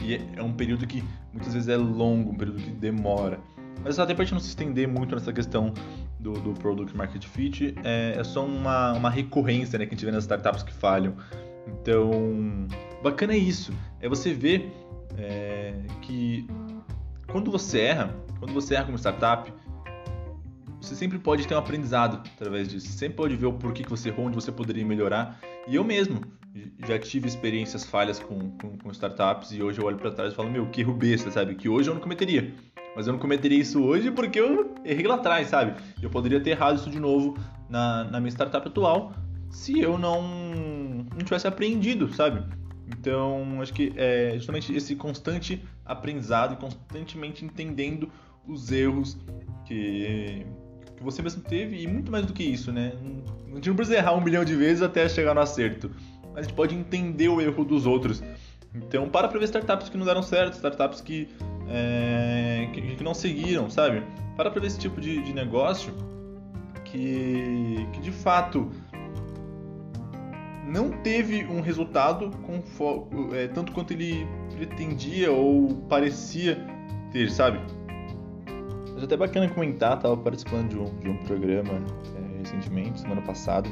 E 0.00 0.14
é 0.36 0.42
um 0.42 0.52
período 0.52 0.86
que 0.86 1.04
muitas 1.32 1.52
vezes 1.52 1.68
é 1.68 1.76
longo, 1.76 2.30
um 2.30 2.36
período 2.36 2.62
que 2.62 2.70
demora. 2.70 3.38
Mas 3.84 3.98
até 3.98 4.14
para 4.14 4.22
a 4.22 4.24
gente 4.24 4.34
não 4.34 4.40
se 4.40 4.48
estender 4.48 4.88
muito 4.88 5.14
nessa 5.14 5.32
questão 5.32 5.72
do, 6.18 6.32
do 6.32 6.52
product 6.54 6.96
market 6.96 7.24
fit, 7.24 7.74
é, 7.84 8.14
é, 8.16 8.24
só 8.24 8.44
uma, 8.44 8.92
uma 8.92 9.10
recorrência 9.10 9.78
né, 9.78 9.86
que 9.86 9.94
a 9.94 9.96
gente 9.96 10.04
vê 10.04 10.10
nas 10.10 10.24
startups 10.24 10.62
que 10.62 10.72
falham. 10.72 11.14
Então, 11.66 12.66
bacana 13.02 13.34
é 13.34 13.38
isso. 13.38 13.72
É 14.00 14.08
você 14.08 14.32
ver 14.32 14.72
é, 15.16 15.74
que 16.02 16.46
quando 17.30 17.50
você 17.50 17.80
erra, 17.80 18.14
quando 18.38 18.52
você 18.52 18.74
erra 18.74 18.86
como 18.86 18.98
startup, 18.98 19.52
você 20.88 20.94
sempre 20.94 21.18
pode 21.18 21.46
ter 21.46 21.54
um 21.54 21.58
aprendizado 21.58 22.22
através 22.34 22.68
disso. 22.68 22.86
Você 22.86 22.98
sempre 22.98 23.16
pode 23.16 23.36
ver 23.36 23.46
o 23.46 23.52
porquê 23.52 23.82
que 23.82 23.90
você 23.90 24.08
errou, 24.08 24.26
onde 24.26 24.34
você 24.34 24.50
poderia 24.50 24.84
melhorar. 24.84 25.38
E 25.66 25.76
eu 25.76 25.84
mesmo 25.84 26.20
já 26.86 26.98
tive 26.98 27.28
experiências 27.28 27.84
falhas 27.84 28.18
com, 28.18 28.50
com, 28.52 28.78
com 28.78 28.90
startups 28.90 29.52
e 29.52 29.62
hoje 29.62 29.80
eu 29.80 29.84
olho 29.84 29.98
para 29.98 30.10
trás 30.10 30.32
e 30.32 30.36
falo, 30.36 30.50
meu, 30.50 30.66
que 30.70 30.80
erro 30.80 30.94
besta, 30.94 31.30
sabe? 31.30 31.54
Que 31.54 31.68
hoje 31.68 31.90
eu 31.90 31.94
não 31.94 32.00
cometeria. 32.00 32.54
Mas 32.96 33.06
eu 33.06 33.12
não 33.12 33.20
cometeria 33.20 33.58
isso 33.58 33.82
hoje 33.84 34.10
porque 34.10 34.40
eu 34.40 34.74
errei 34.84 35.06
lá 35.06 35.16
atrás, 35.16 35.48
sabe? 35.48 35.80
Eu 36.02 36.10
poderia 36.10 36.40
ter 36.40 36.50
errado 36.50 36.76
isso 36.76 36.90
de 36.90 36.98
novo 36.98 37.36
na, 37.68 38.04
na 38.04 38.18
minha 38.18 38.30
startup 38.30 38.66
atual 38.66 39.12
se 39.50 39.78
eu 39.80 39.98
não, 39.98 40.22
não 40.22 41.18
tivesse 41.24 41.46
aprendido, 41.46 42.12
sabe? 42.14 42.44
Então, 42.86 43.60
acho 43.60 43.72
que 43.72 43.92
é 43.96 44.32
justamente 44.34 44.74
esse 44.74 44.96
constante 44.96 45.62
aprendizado 45.84 46.56
constantemente 46.56 47.44
entendendo 47.44 48.10
os 48.46 48.72
erros 48.72 49.18
que, 49.66 50.46
que 50.98 51.04
você 51.04 51.22
mesmo 51.22 51.42
teve 51.42 51.80
e 51.82 51.86
muito 51.86 52.10
mais 52.10 52.26
do 52.26 52.32
que 52.32 52.42
isso, 52.42 52.72
né? 52.72 52.92
A 53.50 53.54
gente 53.54 53.68
não 53.68 53.76
precisa 53.76 53.96
errar 53.96 54.14
um 54.14 54.20
milhão 54.20 54.44
de 54.44 54.54
vezes 54.54 54.82
até 54.82 55.08
chegar 55.08 55.34
no 55.34 55.40
acerto, 55.40 55.90
mas 56.32 56.38
a 56.38 56.42
gente 56.42 56.54
pode 56.54 56.74
entender 56.74 57.28
o 57.28 57.40
erro 57.40 57.64
dos 57.64 57.86
outros. 57.86 58.22
Então, 58.74 59.08
para 59.08 59.28
pra 59.28 59.38
ver 59.38 59.46
startups 59.46 59.88
que 59.88 59.96
não 59.96 60.04
deram 60.04 60.22
certo, 60.22 60.54
startups 60.54 61.00
que, 61.00 61.28
é, 61.68 62.68
que, 62.72 62.96
que, 62.96 63.04
não 63.04 63.14
seguiram, 63.14 63.70
sabe? 63.70 64.02
Para 64.36 64.50
pra 64.50 64.60
ver 64.60 64.66
esse 64.66 64.78
tipo 64.78 65.00
de, 65.00 65.22
de 65.22 65.32
negócio 65.32 65.94
que, 66.84 67.86
que 67.92 68.00
de 68.00 68.12
fato 68.12 68.70
não 70.66 70.90
teve 70.90 71.44
um 71.44 71.60
resultado 71.60 72.30
com, 72.42 73.34
é, 73.34 73.48
tanto 73.48 73.72
quanto 73.72 73.92
ele 73.92 74.26
pretendia 74.54 75.32
ou 75.32 75.74
parecia 75.88 76.58
ter, 77.10 77.30
sabe? 77.30 77.58
Mas 78.98 79.04
até 79.04 79.16
bacana 79.16 79.48
comentar, 79.48 79.96
tava 79.96 80.16
participando 80.16 80.70
de 80.70 80.76
um, 80.76 80.98
de 80.98 81.08
um 81.08 81.16
programa 81.18 81.70
é, 82.16 82.38
recentemente, 82.38 82.98
semana 82.98 83.22
passada, 83.22 83.68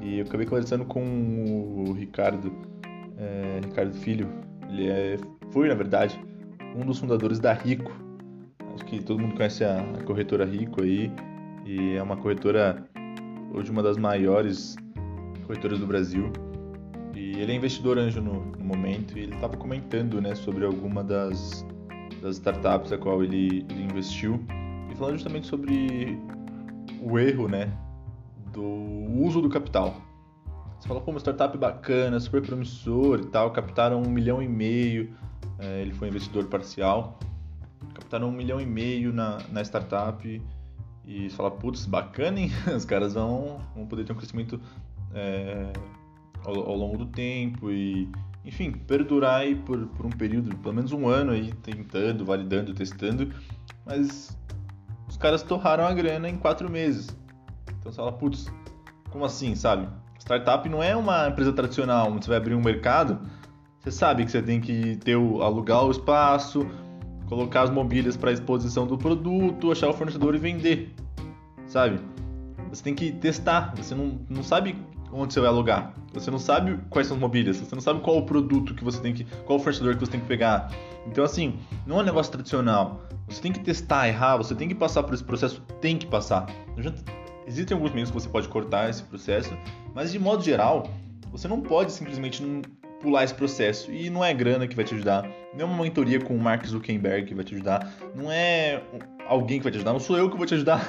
e 0.00 0.20
eu 0.20 0.24
acabei 0.24 0.46
conversando 0.46 0.82
com 0.86 1.84
o 1.86 1.92
Ricardo, 1.92 2.50
é, 3.18 3.60
Ricardo 3.62 3.92
Filho. 3.92 4.26
Ele 4.70 4.88
é, 4.88 5.18
foi, 5.50 5.68
na 5.68 5.74
verdade, 5.74 6.18
um 6.74 6.86
dos 6.86 6.98
fundadores 6.98 7.38
da 7.38 7.52
Rico, 7.52 7.92
Acho 8.74 8.86
que 8.86 9.02
todo 9.02 9.20
mundo 9.20 9.34
conhece 9.34 9.62
a, 9.62 9.84
corretora 10.06 10.46
Rico 10.46 10.82
aí. 10.82 11.12
E 11.66 11.96
é 11.96 12.02
uma 12.02 12.16
corretora, 12.16 12.82
hoje 13.52 13.70
uma 13.70 13.82
das 13.82 13.98
maiores 13.98 14.74
corretoras 15.46 15.80
do 15.80 15.86
Brasil. 15.86 16.32
E 17.14 17.38
ele 17.38 17.52
é 17.52 17.54
investidor 17.56 17.98
anjo 17.98 18.22
no, 18.22 18.56
no 18.56 18.64
momento 18.64 19.18
e 19.18 19.24
ele 19.24 19.34
estava 19.34 19.54
comentando 19.58 20.18
né, 20.18 20.34
sobre 20.34 20.64
alguma 20.64 21.04
das, 21.04 21.62
das 22.20 22.36
startups 22.36 22.92
a 22.92 22.98
qual 22.98 23.22
ele, 23.22 23.66
ele 23.68 23.82
investiu. 23.82 24.44
E 24.90 24.94
falando 24.94 25.14
justamente 25.14 25.46
sobre 25.46 26.18
o 27.02 27.18
erro 27.18 27.48
né, 27.48 27.72
do 28.52 28.62
uso 28.62 29.40
do 29.40 29.48
capital. 29.48 29.96
Você 30.78 30.88
fala, 30.88 31.00
pô, 31.00 31.10
uma 31.10 31.20
startup 31.20 31.56
bacana, 31.58 32.18
super 32.18 32.42
promissor 32.42 33.20
e 33.20 33.26
tal, 33.26 33.50
captaram 33.50 34.02
um 34.02 34.08
milhão 34.08 34.42
e 34.42 34.48
meio, 34.48 35.14
é, 35.58 35.82
ele 35.82 35.92
foi 35.92 36.08
investidor 36.08 36.46
parcial, 36.46 37.18
captaram 37.94 38.28
um 38.28 38.32
milhão 38.32 38.60
e 38.60 38.66
meio 38.66 39.12
na, 39.12 39.38
na 39.50 39.62
startup 39.62 40.26
e 41.06 41.28
você 41.28 41.36
fala, 41.36 41.50
putz, 41.50 41.84
bacana, 41.84 42.40
hein? 42.40 42.50
Os 42.74 42.84
caras 42.84 43.14
vão, 43.14 43.60
vão 43.74 43.86
poder 43.86 44.04
ter 44.04 44.12
um 44.12 44.16
crescimento 44.16 44.60
é, 45.14 45.72
ao, 46.44 46.54
ao, 46.54 46.76
longo 46.76 46.96
do 46.96 47.06
tempo 47.06 47.70
e, 47.70 48.08
enfim, 48.44 48.72
perdurar 48.72 49.40
aí 49.40 49.54
por, 49.54 49.86
por 49.88 50.06
um 50.06 50.10
período, 50.10 50.56
pelo 50.56 50.74
menos 50.74 50.92
um 50.92 51.08
ano 51.08 51.32
aí, 51.32 51.52
tentando, 51.62 52.24
validando, 52.24 52.72
testando, 52.74 53.32
mas 53.84 54.36
os 55.08 55.16
caras 55.16 55.42
torraram 55.42 55.84
a 55.84 55.92
grana 55.92 56.28
em 56.28 56.36
quatro 56.36 56.70
meses. 56.70 57.08
Então 57.78 57.92
você 57.92 57.96
fala, 57.96 58.12
putz, 58.12 58.46
como 59.10 59.24
assim, 59.24 59.54
sabe? 59.54 59.88
Startup 60.18 60.66
não 60.68 60.82
é 60.82 60.94
uma 60.96 61.28
empresa 61.28 61.52
tradicional, 61.52 62.10
onde 62.10 62.24
você 62.24 62.30
vai 62.30 62.38
abrir 62.38 62.54
um 62.54 62.62
mercado, 62.62 63.20
você 63.80 63.90
sabe 63.90 64.24
que 64.24 64.30
você 64.30 64.42
tem 64.42 64.60
que 64.60 64.96
ter 64.96 65.16
o, 65.16 65.42
alugar 65.42 65.84
o 65.84 65.90
espaço, 65.90 66.66
colocar 67.26 67.62
as 67.62 67.70
mobílias 67.70 68.16
para 68.16 68.32
exposição 68.32 68.86
do 68.86 68.98
produto, 68.98 69.72
achar 69.72 69.88
o 69.88 69.92
fornecedor 69.92 70.34
e 70.34 70.38
vender, 70.38 70.94
sabe? 71.66 71.98
Você 72.68 72.82
tem 72.82 72.94
que 72.94 73.10
testar, 73.10 73.74
você 73.76 73.94
não, 73.94 74.20
não 74.28 74.42
sabe 74.42 74.76
onde 75.12 75.32
você 75.32 75.40
vai 75.40 75.48
alugar, 75.48 75.94
você 76.12 76.30
não 76.30 76.38
sabe 76.38 76.78
quais 76.88 77.06
são 77.06 77.16
as 77.16 77.20
mobílias, 77.20 77.58
você 77.58 77.74
não 77.74 77.82
sabe 77.82 78.00
qual 78.00 78.18
o 78.18 78.26
produto 78.26 78.74
que 78.74 78.84
você 78.84 79.00
tem 79.00 79.14
que, 79.14 79.24
qual 79.44 79.58
o 79.58 79.62
fornecedor 79.62 79.94
que 79.94 80.00
você 80.00 80.12
tem 80.12 80.20
que 80.20 80.26
pegar. 80.26 80.70
Então 81.06 81.24
assim, 81.24 81.58
não 81.86 81.98
é 81.98 82.02
um 82.02 82.04
negócio 82.04 82.32
tradicional. 82.32 83.02
Você 83.28 83.40
tem 83.40 83.52
que 83.52 83.60
testar, 83.60 84.08
errar, 84.08 84.36
você 84.36 84.54
tem 84.54 84.68
que 84.68 84.74
passar 84.74 85.02
por 85.02 85.14
esse 85.14 85.22
processo, 85.22 85.62
tem 85.80 85.96
que 85.96 86.06
passar. 86.06 86.46
Existem 87.46 87.74
alguns 87.74 87.92
meios 87.92 88.10
que 88.10 88.14
você 88.14 88.28
pode 88.28 88.48
cortar 88.48 88.90
esse 88.90 89.02
processo, 89.02 89.56
mas 89.94 90.12
de 90.12 90.18
modo 90.18 90.42
geral, 90.42 90.88
você 91.30 91.46
não 91.46 91.60
pode 91.60 91.92
simplesmente 91.92 92.42
pular 93.00 93.24
esse 93.24 93.34
processo. 93.34 93.90
E 93.90 94.10
não 94.10 94.24
é 94.24 94.32
grana 94.32 94.68
que 94.68 94.76
vai 94.76 94.84
te 94.84 94.94
ajudar, 94.94 95.28
não 95.54 95.60
é 95.60 95.64
uma 95.64 95.82
mentoria 95.82 96.20
com 96.20 96.34
o 96.34 96.38
Mark 96.38 96.64
Zuckerberg 96.66 97.26
que 97.26 97.34
vai 97.34 97.44
te 97.44 97.54
ajudar, 97.54 97.92
não 98.14 98.30
é 98.30 98.82
alguém 99.26 99.58
que 99.58 99.64
vai 99.64 99.72
te 99.72 99.76
ajudar, 99.76 99.92
não 99.92 100.00
sou 100.00 100.18
eu 100.18 100.30
que 100.30 100.36
vou 100.36 100.46
te 100.46 100.54
ajudar. 100.54 100.84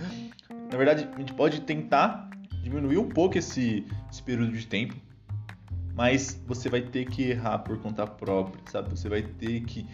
Na 0.70 0.76
verdade, 0.76 1.08
a 1.14 1.18
gente 1.18 1.32
pode 1.32 1.60
tentar 1.60 2.28
diminuir 2.64 2.98
um 2.98 3.08
pouco 3.08 3.38
esse, 3.38 3.86
esse 4.10 4.22
período 4.22 4.52
de 4.52 4.66
tempo, 4.66 4.94
mas 5.94 6.42
você 6.46 6.68
vai 6.68 6.80
ter 6.80 7.04
que 7.04 7.30
errar 7.30 7.58
por 7.58 7.78
conta 7.78 8.06
própria, 8.06 8.60
sabe? 8.66 8.90
Você 8.90 9.08
vai 9.08 9.22
ter 9.22 9.60
que 9.60 9.86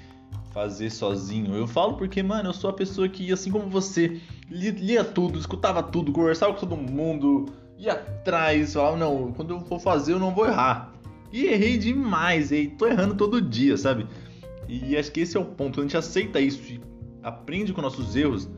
fazer 0.53 0.89
sozinho. 0.91 1.55
Eu 1.55 1.67
falo 1.67 1.95
porque, 1.95 2.23
mano, 2.23 2.49
eu 2.49 2.55
sou 2.55 2.71
a 2.71 2.73
pessoa 2.73 3.09
que, 3.09 3.31
assim 3.33 3.51
como 3.51 3.69
você, 3.69 4.21
lia 4.49 5.05
tudo, 5.05 5.39
escutava 5.39 5.83
tudo, 5.83 6.13
conversava 6.13 6.55
com 6.55 6.61
todo 6.61 6.77
mundo, 6.77 7.47
ia 7.77 7.93
atrás, 7.93 8.73
falava, 8.73 8.97
não, 8.97 9.33
quando 9.33 9.51
eu 9.51 9.61
for 9.61 9.79
fazer 9.79 10.13
eu 10.13 10.19
não 10.19 10.35
vou 10.35 10.47
errar. 10.47 10.93
E 11.33 11.47
errei 11.47 11.77
demais, 11.77 12.51
e 12.51 12.69
tô 12.69 12.87
errando 12.87 13.15
todo 13.15 13.43
dia, 13.43 13.77
sabe? 13.77 14.07
E 14.69 14.97
acho 14.97 15.13
que 15.13 15.21
esse 15.21 15.37
é 15.37 15.41
o 15.41 15.45
ponto, 15.45 15.81
a 15.81 15.83
gente 15.83 15.97
aceita 15.97 16.41
isso 16.41 16.63
aprende 17.23 17.75
com 17.75 17.83
nossos 17.83 18.17
erros 18.17 18.49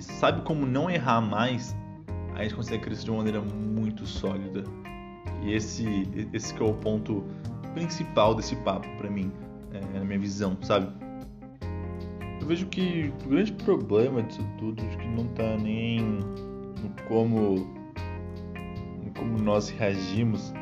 sabe 0.00 0.42
como 0.42 0.66
não 0.66 0.90
errar 0.90 1.20
mais, 1.20 1.76
a 2.40 2.44
gente 2.44 2.54
consegue 2.54 2.82
crescer 2.82 3.04
de 3.04 3.10
uma 3.10 3.18
maneira 3.18 3.40
muito 3.40 4.06
sólida. 4.06 4.64
E 5.42 5.52
esse, 5.52 6.08
esse 6.32 6.54
que 6.54 6.62
é 6.62 6.66
o 6.66 6.74
ponto 6.74 7.24
principal 7.74 8.34
desse 8.34 8.56
papo 8.56 8.88
para 8.96 9.10
mim, 9.10 9.30
é, 9.72 9.98
na 9.98 10.04
minha 10.04 10.18
visão, 10.18 10.56
sabe? 10.62 10.90
Eu 12.40 12.46
vejo 12.46 12.66
que 12.66 13.12
o 13.24 13.28
grande 13.28 13.52
problema 13.52 14.22
disso 14.22 14.44
tudo 14.58 14.82
acho 14.86 14.98
que 14.98 15.06
não 15.08 15.26
tá 15.28 15.56
nem 15.58 16.00
no 16.00 16.90
como, 17.06 17.56
no 19.04 19.10
como 19.16 19.38
nós 19.38 19.68
reagimos 19.68 20.52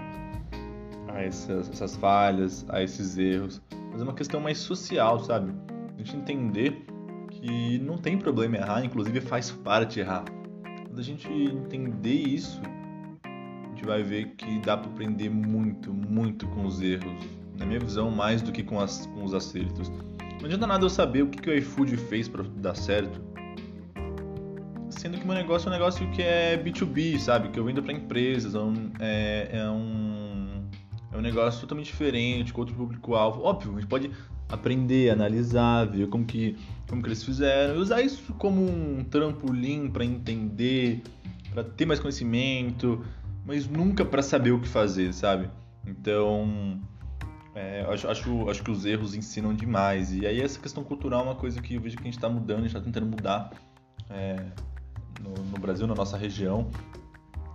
a 1.08 1.22
essas, 1.22 1.70
essas 1.70 1.96
falhas, 1.96 2.66
a 2.68 2.82
esses 2.82 3.16
erros, 3.16 3.62
mas 3.92 4.00
é 4.00 4.04
uma 4.04 4.14
questão 4.14 4.40
mais 4.40 4.58
social, 4.58 5.20
sabe? 5.20 5.52
A 5.94 5.98
gente 5.98 6.16
entender 6.16 6.84
que 7.30 7.78
não 7.78 7.96
tem 7.96 8.18
problema 8.18 8.56
errar, 8.56 8.84
inclusive 8.84 9.20
faz 9.20 9.50
parte 9.50 10.00
errar. 10.00 10.24
Quando 10.98 11.04
a 11.04 11.10
gente 11.10 11.32
entender 11.32 12.12
isso, 12.12 12.60
a 13.22 13.68
gente 13.68 13.84
vai 13.84 14.02
ver 14.02 14.34
que 14.34 14.58
dá 14.58 14.76
para 14.76 14.90
aprender 14.90 15.30
muito, 15.30 15.94
muito 15.94 16.44
com 16.48 16.66
os 16.66 16.82
erros. 16.82 17.24
Na 17.56 17.64
minha 17.64 17.78
visão, 17.78 18.10
mais 18.10 18.42
do 18.42 18.50
que 18.50 18.64
com, 18.64 18.80
as, 18.80 19.06
com 19.06 19.22
os 19.22 19.32
acertos. 19.32 19.90
Não 20.40 20.46
adianta 20.46 20.66
nada 20.66 20.84
eu 20.84 20.90
saber 20.90 21.22
o 21.22 21.28
que, 21.28 21.40
que 21.40 21.50
o 21.50 21.54
iFood 21.56 21.96
fez 21.96 22.28
para 22.28 22.42
dar 22.42 22.74
certo. 22.74 23.22
Sendo 24.90 25.18
que 25.18 25.24
meu 25.24 25.36
negócio 25.36 25.68
é 25.68 25.70
um 25.70 25.72
negócio 25.72 26.10
que 26.10 26.20
é 26.20 26.60
B2B, 26.60 27.16
sabe? 27.20 27.50
Que 27.50 27.60
eu 27.60 27.64
vendo 27.64 27.80
para 27.80 27.92
empresas, 27.92 28.56
é 28.56 28.58
um, 28.58 28.90
é, 28.98 29.50
é, 29.52 29.70
um, 29.70 30.68
é 31.12 31.16
um 31.16 31.20
negócio 31.20 31.60
totalmente 31.60 31.86
diferente, 31.86 32.52
com 32.52 32.62
outro 32.62 32.74
público-alvo. 32.74 33.44
Óbvio, 33.44 33.70
a 33.76 33.80
gente 33.80 33.88
pode 33.88 34.10
aprender, 34.48 35.10
analisar, 35.10 35.84
ver 35.86 36.08
como 36.08 36.24
que, 36.24 36.56
como 36.88 37.02
que 37.02 37.08
eles 37.08 37.22
fizeram 37.22 37.76
e 37.76 37.78
usar 37.78 38.00
isso 38.00 38.32
como 38.34 38.62
um 38.62 39.04
trampolim 39.04 39.90
para 39.90 40.04
entender, 40.04 41.02
para 41.52 41.62
ter 41.62 41.84
mais 41.86 42.00
conhecimento, 42.00 43.04
mas 43.44 43.68
nunca 43.68 44.04
para 44.04 44.22
saber 44.22 44.52
o 44.52 44.60
que 44.60 44.68
fazer, 44.68 45.12
sabe? 45.12 45.50
Então, 45.86 46.80
é, 47.54 47.84
acho, 47.88 48.08
acho, 48.08 48.50
acho 48.50 48.62
que 48.62 48.70
os 48.70 48.84
erros 48.84 49.14
ensinam 49.14 49.54
demais. 49.54 50.12
E 50.12 50.26
aí 50.26 50.40
essa 50.40 50.60
questão 50.60 50.84
cultural 50.84 51.20
é 51.20 51.24
uma 51.24 51.34
coisa 51.34 51.60
que 51.60 51.74
eu 51.74 51.80
vejo 51.80 51.96
que 51.96 52.02
a 52.02 52.04
gente 52.04 52.16
está 52.16 52.28
mudando, 52.28 52.58
a 52.58 52.62
gente 52.62 52.76
está 52.76 52.80
tentando 52.80 53.06
mudar 53.06 53.50
é, 54.10 54.36
no, 55.20 55.30
no, 55.44 55.58
Brasil, 55.58 55.86
na 55.86 55.94
nossa 55.94 56.16
região. 56.16 56.70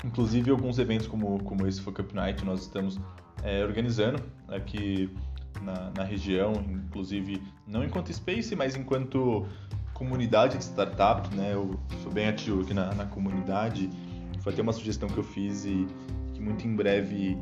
Inclusive 0.04 0.52
alguns 0.52 0.78
eventos 0.80 1.08
como, 1.08 1.42
como 1.44 1.66
esse 1.66 1.80
Fuck 1.82 2.02
Up 2.02 2.14
Night 2.14 2.44
nós 2.44 2.62
estamos 2.62 3.00
é, 3.44 3.64
organizando 3.64 4.22
aqui 4.50 5.10
na, 5.62 5.92
na, 5.92 6.04
região, 6.04 6.54
inclusive 6.54 7.42
não 7.68 7.84
enquanto 7.84 8.14
Space, 8.14 8.56
mas 8.56 8.76
enquanto 8.76 9.46
comunidade 9.94 10.58
de 10.58 10.64
startup, 10.64 11.34
né? 11.36 11.54
Eu 11.54 11.80
sou 12.02 12.12
bem 12.12 12.28
ativo 12.28 12.62
aqui 12.62 12.74
na, 12.74 12.94
na 12.94 13.06
comunidade. 13.06 13.90
Foi 14.40 14.52
até 14.52 14.62
uma 14.62 14.74
sugestão 14.74 15.08
que 15.08 15.18
eu 15.18 15.24
fiz 15.24 15.66
e 15.66 15.88
que 16.34 16.42
muito 16.42 16.68
em 16.68 16.76
breve 16.76 17.38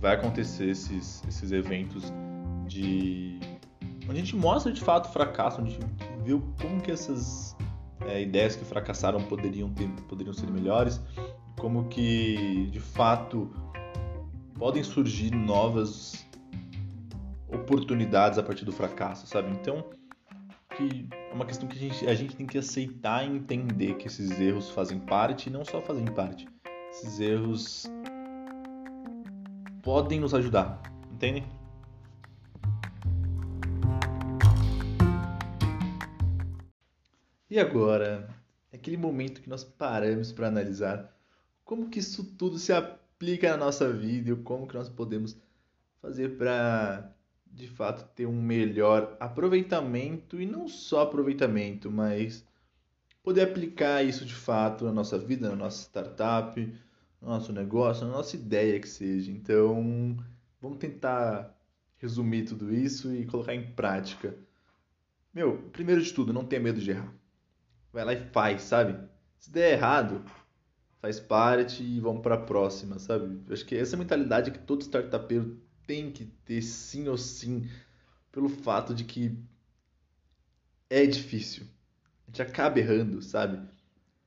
vai 0.00 0.14
acontecer 0.14 0.70
esses, 0.70 1.22
esses 1.28 1.52
eventos 1.52 2.12
de 2.66 3.38
onde 4.08 4.12
a 4.12 4.24
gente 4.24 4.36
mostra 4.36 4.72
de 4.72 4.80
fato 4.80 5.08
o 5.08 5.12
fracasso, 5.12 5.60
onde 5.60 5.70
a 5.70 5.72
gente 5.74 5.86
viu 6.24 6.42
como 6.60 6.80
que 6.80 6.90
essas 6.90 7.56
é, 8.06 8.22
ideias 8.22 8.56
que 8.56 8.64
fracassaram 8.64 9.20
poderiam 9.22 9.68
ter, 9.70 9.88
poderiam 10.08 10.32
ser 10.32 10.50
melhores, 10.50 11.00
como 11.58 11.84
que 11.88 12.68
de 12.72 12.80
fato 12.80 13.50
podem 14.54 14.82
surgir 14.82 15.30
novas 15.34 16.26
oportunidades 17.52 18.38
a 18.38 18.42
partir 18.42 18.64
do 18.64 18.72
fracasso, 18.72 19.26
sabe? 19.26 19.50
Então, 19.50 19.90
que 20.76 21.08
é 21.12 21.34
uma 21.34 21.44
questão 21.44 21.68
que 21.68 21.76
a 21.76 21.80
gente, 21.80 22.06
a 22.06 22.14
gente 22.14 22.36
tem 22.36 22.46
que 22.46 22.58
aceitar 22.58 23.24
e 23.24 23.36
entender 23.36 23.94
que 23.96 24.06
esses 24.06 24.30
erros 24.40 24.70
fazem 24.70 24.98
parte 24.98 25.48
e 25.48 25.52
não 25.52 25.64
só 25.64 25.80
fazem 25.82 26.06
parte. 26.06 26.48
Esses 26.90 27.20
erros 27.20 27.86
podem 29.82 30.20
nos 30.20 30.34
ajudar, 30.34 30.80
entende? 31.12 31.44
E 37.48 37.58
agora, 37.58 38.28
é 38.72 38.76
aquele 38.76 38.96
momento 38.96 39.42
que 39.42 39.48
nós 39.48 39.64
paramos 39.64 40.30
para 40.30 40.46
analisar 40.46 41.12
como 41.64 41.88
que 41.88 41.98
isso 41.98 42.24
tudo 42.36 42.58
se 42.58 42.72
aplica 42.72 43.50
na 43.50 43.56
nossa 43.56 43.92
vida 43.92 44.30
e 44.30 44.36
como 44.36 44.66
que 44.66 44.74
nós 44.74 44.88
podemos 44.88 45.36
fazer 46.00 46.36
para 46.36 47.12
de 47.50 47.68
fato 47.68 48.08
ter 48.14 48.26
um 48.26 48.40
melhor 48.40 49.16
aproveitamento 49.18 50.40
e 50.40 50.46
não 50.46 50.68
só 50.68 51.02
aproveitamento, 51.02 51.90
mas 51.90 52.46
poder 53.22 53.42
aplicar 53.42 54.02
isso 54.02 54.24
de 54.24 54.34
fato 54.34 54.84
na 54.84 54.92
nossa 54.92 55.18
vida, 55.18 55.50
na 55.50 55.56
nossa 55.56 55.82
startup, 55.82 56.60
no 57.20 57.28
nosso 57.28 57.52
negócio, 57.52 58.06
na 58.06 58.12
nossa 58.12 58.36
ideia 58.36 58.80
que 58.80 58.88
seja. 58.88 59.30
Então, 59.30 60.16
vamos 60.60 60.78
tentar 60.78 61.56
resumir 61.98 62.44
tudo 62.44 62.72
isso 62.72 63.14
e 63.14 63.26
colocar 63.26 63.54
em 63.54 63.72
prática. 63.72 64.34
Meu, 65.32 65.58
primeiro 65.72 66.02
de 66.02 66.12
tudo, 66.12 66.32
não 66.32 66.44
tenha 66.44 66.62
medo 66.62 66.80
de 66.80 66.90
errar. 66.90 67.12
Vai 67.92 68.04
lá 68.04 68.12
e 68.14 68.28
faz, 68.30 68.62
sabe? 68.62 68.98
Se 69.38 69.50
der 69.50 69.72
errado, 69.72 70.24
faz 71.00 71.20
parte 71.20 71.82
e 71.82 72.00
vamos 72.00 72.22
para 72.22 72.36
a 72.36 72.40
próxima, 72.40 72.98
sabe? 72.98 73.40
Acho 73.52 73.64
que 73.64 73.76
essa 73.76 73.96
mentalidade 73.96 74.50
que 74.50 74.58
todo 74.58 74.82
startupeiro 74.82 75.60
tem 75.90 76.08
que 76.08 76.24
ter 76.24 76.62
sim 76.62 77.08
ou 77.08 77.18
sim, 77.18 77.68
pelo 78.30 78.48
fato 78.48 78.94
de 78.94 79.02
que 79.02 79.36
é 80.88 81.04
difícil. 81.04 81.66
a 82.28 82.30
gente 82.30 82.42
acaba 82.42 82.78
errando, 82.78 83.20
sabe? 83.20 83.60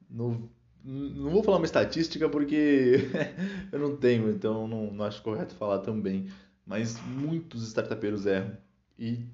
No, 0.09 0.51
não 0.83 1.31
vou 1.31 1.41
falar 1.41 1.55
uma 1.55 1.65
estatística 1.65 2.27
porque 2.27 3.09
eu 3.71 3.79
não 3.79 3.95
tenho, 3.95 4.29
então 4.29 4.67
não, 4.67 4.91
não 4.91 5.05
acho 5.05 5.21
correto 5.21 5.55
falar 5.55 5.79
também. 5.79 6.29
Mas 6.65 6.99
muitos 6.99 7.65
startupeiros 7.65 8.25
erram. 8.25 8.57
E 8.99 9.25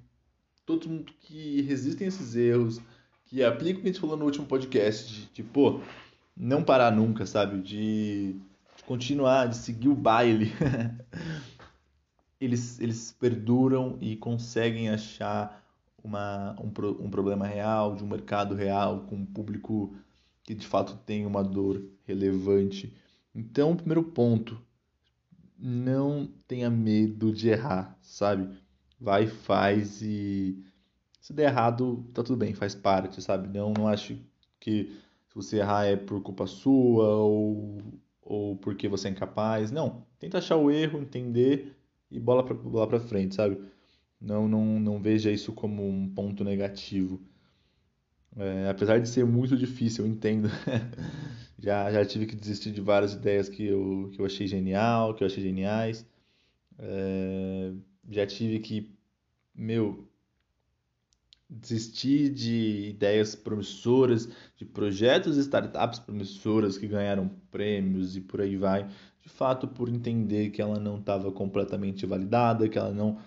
todo 0.67 0.87
mundo 0.87 1.11
que 1.21 1.61
resistem 1.63 2.05
a 2.05 2.09
esses 2.09 2.35
erros, 2.35 2.79
que 3.25 3.43
aplicam 3.43 3.79
o 3.79 3.81
que 3.81 3.89
a 3.89 3.91
gente 3.91 4.01
falou 4.01 4.15
no 4.15 4.25
último 4.25 4.45
podcast, 4.45 5.11
de, 5.11 5.25
de 5.33 5.41
pô, 5.41 5.81
não 6.37 6.63
parar 6.63 6.91
nunca, 6.91 7.25
sabe? 7.25 7.59
De, 7.59 8.33
de 8.77 8.83
continuar, 8.85 9.47
de 9.47 9.57
seguir 9.57 9.89
o 9.89 9.95
baile. 9.95 10.53
eles, 12.39 12.79
eles 12.79 13.11
perduram 13.11 13.97
e 13.99 14.15
conseguem 14.15 14.89
achar 14.89 15.63
uma, 16.03 16.55
um, 16.59 17.05
um 17.05 17.09
problema 17.09 17.45
real, 17.45 17.95
de 17.95 18.03
um 18.03 18.07
mercado 18.07 18.55
real, 18.55 19.01
com 19.01 19.15
um 19.15 19.25
público 19.25 19.95
que 20.43 20.55
de 20.55 20.65
fato 20.65 20.97
tem 21.05 21.25
uma 21.25 21.43
dor 21.43 21.83
relevante. 22.05 22.95
Então, 23.35 23.75
primeiro 23.75 24.03
ponto, 24.03 24.59
não 25.57 26.27
tenha 26.47 26.69
medo 26.69 27.31
de 27.31 27.49
errar, 27.49 27.97
sabe? 28.01 28.49
Vai, 28.99 29.27
faz 29.27 30.01
e 30.01 30.63
se 31.21 31.33
der 31.33 31.49
errado, 31.49 32.09
tá 32.13 32.23
tudo 32.23 32.37
bem, 32.37 32.53
faz 32.53 32.73
parte, 32.73 33.21
sabe? 33.21 33.47
Não, 33.49 33.73
não 33.73 33.87
acho 33.87 34.17
que 34.59 34.85
se 35.27 35.35
você 35.35 35.57
errar 35.57 35.85
é 35.85 35.95
por 35.95 36.21
culpa 36.21 36.47
sua 36.47 37.17
ou, 37.17 37.77
ou 38.21 38.55
porque 38.57 38.87
você 38.87 39.09
é 39.09 39.11
incapaz. 39.11 39.71
Não, 39.71 40.05
tenta 40.17 40.39
achar 40.39 40.57
o 40.57 40.71
erro, 40.71 40.99
entender 40.99 41.78
e 42.11 42.19
bola 42.19 42.43
pra, 42.43 42.99
frente, 42.99 43.35
sabe? 43.35 43.59
Não, 44.19 44.47
não, 44.47 44.79
não 44.79 45.01
veja 45.01 45.31
isso 45.31 45.53
como 45.53 45.87
um 45.87 46.09
ponto 46.09 46.43
negativo. 46.43 47.21
É, 48.35 48.69
apesar 48.69 48.99
de 48.99 49.09
ser 49.09 49.25
muito 49.25 49.57
difícil, 49.57 50.05
eu 50.05 50.11
entendo. 50.11 50.49
já, 51.57 51.91
já 51.91 52.05
tive 52.05 52.25
que 52.25 52.35
desistir 52.35 52.71
de 52.71 52.81
várias 52.81 53.13
ideias 53.13 53.49
que 53.49 53.65
eu, 53.65 54.09
que 54.13 54.21
eu 54.21 54.25
achei 54.25 54.47
genial, 54.47 55.13
que 55.13 55.23
eu 55.23 55.27
achei 55.27 55.43
geniais. 55.43 56.05
É, 56.77 57.73
já 58.09 58.25
tive 58.25 58.59
que, 58.59 58.95
meu, 59.53 60.09
desistir 61.49 62.29
de 62.29 62.89
ideias 62.89 63.35
promissoras, 63.35 64.29
de 64.55 64.65
projetos 64.65 65.37
startups 65.37 65.99
promissoras 65.99 66.77
que 66.77 66.87
ganharam 66.87 67.29
prêmios 67.49 68.15
e 68.15 68.21
por 68.21 68.39
aí 68.39 68.55
vai, 68.55 68.87
de 69.21 69.29
fato 69.29 69.67
por 69.67 69.89
entender 69.89 70.49
que 70.49 70.61
ela 70.61 70.79
não 70.79 70.97
estava 70.97 71.31
completamente 71.31 72.05
validada, 72.05 72.69
que 72.69 72.77
ela 72.77 72.91
não 72.91 73.19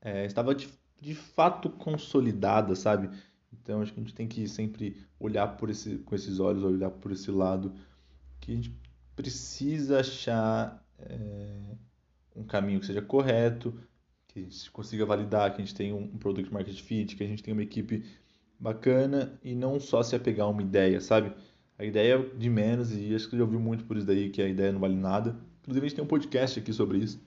é, 0.00 0.24
estava 0.24 0.54
de, 0.54 0.68
de 1.00 1.14
fato 1.14 1.70
consolidada, 1.70 2.74
sabe? 2.74 3.10
Então 3.52 3.80
acho 3.82 3.92
que 3.92 4.00
a 4.00 4.02
gente 4.02 4.14
tem 4.14 4.28
que 4.28 4.46
sempre 4.48 5.04
olhar 5.18 5.56
por 5.56 5.70
esse, 5.70 5.98
com 5.98 6.14
esses 6.14 6.40
olhos, 6.40 6.62
olhar 6.62 6.90
por 6.90 7.12
esse 7.12 7.30
lado, 7.30 7.72
que 8.40 8.52
a 8.52 8.54
gente 8.54 8.74
precisa 9.14 10.00
achar 10.00 10.84
é, 10.98 11.76
um 12.34 12.44
caminho 12.44 12.80
que 12.80 12.86
seja 12.86 13.02
correto, 13.02 13.74
que 14.28 14.40
a 14.40 14.42
gente 14.42 14.70
consiga 14.70 15.04
validar, 15.04 15.54
que 15.54 15.60
a 15.60 15.64
gente 15.64 15.74
tenha 15.74 15.94
um, 15.94 16.04
um 16.04 16.18
product 16.18 16.52
market 16.52 16.80
fit, 16.80 17.16
que 17.16 17.24
a 17.24 17.26
gente 17.26 17.42
tenha 17.42 17.54
uma 17.54 17.62
equipe 17.62 18.04
bacana 18.58 19.38
e 19.42 19.54
não 19.54 19.78
só 19.78 20.02
se 20.02 20.16
apegar 20.16 20.46
a 20.46 20.50
uma 20.50 20.62
ideia, 20.62 21.00
sabe? 21.00 21.32
A 21.78 21.84
ideia 21.84 22.14
é 22.14 22.36
de 22.36 22.50
menos 22.50 22.92
e 22.92 23.14
acho 23.14 23.28
que 23.28 23.36
já 23.36 23.44
ouvi 23.44 23.56
muito 23.56 23.84
por 23.84 23.96
isso 23.96 24.06
daí, 24.06 24.30
que 24.30 24.42
a 24.42 24.48
ideia 24.48 24.72
não 24.72 24.80
vale 24.80 24.96
nada. 24.96 25.36
Inclusive 25.62 25.86
a 25.86 25.88
gente 25.88 25.96
tem 25.96 26.04
um 26.04 26.08
podcast 26.08 26.58
aqui 26.58 26.72
sobre 26.72 26.98
isso, 26.98 27.22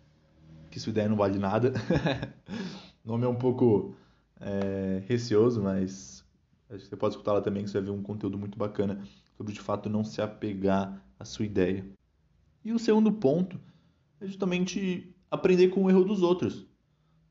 que 0.70 0.80
sua 0.80 0.92
ideia 0.92 1.08
não 1.08 1.16
vale 1.16 1.40
nada. 1.40 1.74
o 3.06 3.08
nome 3.08 3.26
é 3.26 3.30
um 3.30 3.36
pouco 3.36 3.96
é, 4.40 5.02
receoso, 5.08 5.62
mas 5.62 6.26
você 6.70 6.96
pode 6.96 7.14
escutar 7.14 7.34
lá 7.34 7.42
também 7.42 7.64
que 7.64 7.70
você 7.70 7.80
vai 7.80 7.92
ver 7.92 7.98
um 7.98 8.04
conteúdo 8.04 8.38
muito 8.38 8.58
bacana 8.58 9.02
sobre 9.38 9.54
de 9.54 9.62
fato 9.62 9.90
não 9.90 10.04
se 10.04 10.22
apegar 10.22 11.02
à 11.18 11.24
sua 11.24 11.46
ideia. 11.46 11.86
E 12.64 12.74
o 12.74 12.80
segundo 12.80 13.12
ponto 13.12 13.60
é 14.20 14.28
justamente 14.28 15.16
aprender 15.30 15.70
com 15.70 15.86
o 15.86 15.90
erro 15.90 16.04
dos 16.04 16.22
outros 16.22 16.68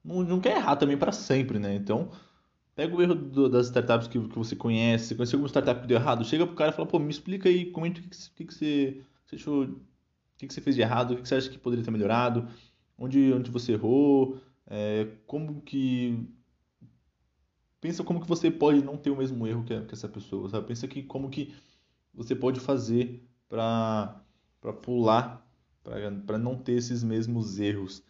não, 0.05 0.23
não 0.23 0.41
quer 0.41 0.57
errar 0.57 0.77
também 0.77 0.97
para 0.97 1.13
sempre, 1.13 1.59
né? 1.59 1.75
Então, 1.75 2.11
pega 2.81 2.97
o 2.97 3.03
erro 3.03 3.15
do, 3.15 3.47
das 3.47 3.67
startups 3.67 4.09
que, 4.09 4.19
que 4.19 4.39
você 4.39 4.57
conhece, 4.57 5.09
você 5.09 5.15
conheceu 5.15 5.37
alguma 5.37 5.51
startup 5.51 5.83
que 5.83 5.87
deu 5.87 5.99
errado, 5.99 6.25
chega 6.25 6.47
pro 6.47 6.57
cara 6.57 6.71
e 6.71 6.75
fala, 6.75 6.89
pô, 6.89 6.99
me 6.99 7.11
explica 7.11 7.47
aí, 7.47 7.71
comenta 7.71 8.01
o 8.01 8.03
que, 8.03 8.09
que, 8.09 8.45
que, 8.47 8.55
você, 8.55 9.03
você 9.27 9.37
achou, 9.37 9.65
o 9.65 9.81
que, 10.39 10.47
que 10.47 10.55
você 10.55 10.63
fez 10.63 10.75
de 10.75 10.81
errado, 10.81 11.11
o 11.11 11.17
que, 11.17 11.21
que 11.21 11.29
você 11.29 11.35
acha 11.35 11.51
que 11.51 11.59
poderia 11.59 11.85
ter 11.85 11.91
melhorado, 11.91 12.49
onde, 12.97 13.35
onde 13.35 13.51
você 13.51 13.73
errou, 13.73 14.41
é, 14.67 15.09
como 15.27 15.61
que... 15.61 16.27
Pensa 17.83 18.03
como 18.03 18.19
que 18.19 18.27
você 18.27 18.51
pode 18.51 18.83
não 18.83 18.97
ter 18.97 19.11
o 19.11 19.17
mesmo 19.17 19.47
erro 19.47 19.63
que, 19.63 19.79
que 19.83 19.93
essa 19.93 20.09
pessoa, 20.09 20.49
sabe? 20.49 20.67
Pensa 20.67 20.89
que 20.89 21.03
como 21.03 21.29
que 21.29 21.55
você 22.15 22.35
pode 22.35 22.61
fazer 22.61 23.23
para 23.47 24.23
pular, 24.81 25.47
para 26.25 26.39
não 26.39 26.57
ter 26.57 26.73
esses 26.73 27.05
mesmos 27.05 27.59
erros. 27.59 28.03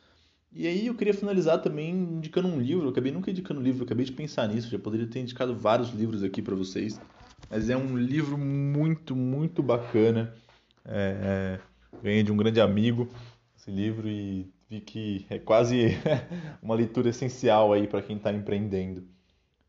E 0.53 0.67
aí 0.67 0.87
eu 0.87 0.95
queria 0.95 1.15
finalizar 1.15 1.63
também 1.63 1.91
indicando 1.91 2.49
um 2.49 2.61
livro. 2.61 2.87
Eu 2.87 2.91
acabei 2.91 3.13
nunca 3.13 3.31
indicando 3.31 3.61
um 3.61 3.63
livro, 3.63 3.85
acabei 3.85 4.05
de 4.05 4.13
pensar 4.13 4.49
nisso. 4.49 4.69
Já 4.69 4.79
poderia 4.79 5.07
ter 5.07 5.21
indicado 5.21 5.55
vários 5.55 5.91
livros 5.91 6.23
aqui 6.23 6.43
para 6.43 6.55
vocês. 6.55 7.01
Mas 7.49 7.71
é 7.71 7.77
um 7.77 7.97
livro 7.97 8.37
muito, 8.37 9.15
muito 9.15 9.63
bacana. 9.63 10.35
É, 10.85 11.59
é, 11.59 12.01
ganhei 12.03 12.23
de 12.23 12.33
um 12.33 12.37
grande 12.37 12.61
amigo 12.61 13.09
esse 13.57 13.71
livro 13.71 14.09
e 14.09 14.51
vi 14.69 14.81
que 14.81 15.27
é 15.29 15.39
quase 15.39 15.99
uma 16.63 16.75
leitura 16.75 17.11
essencial 17.11 17.73
aí 17.73 17.87
para 17.87 18.03
quem 18.03 18.17
está 18.17 18.33
empreendendo. 18.33 19.07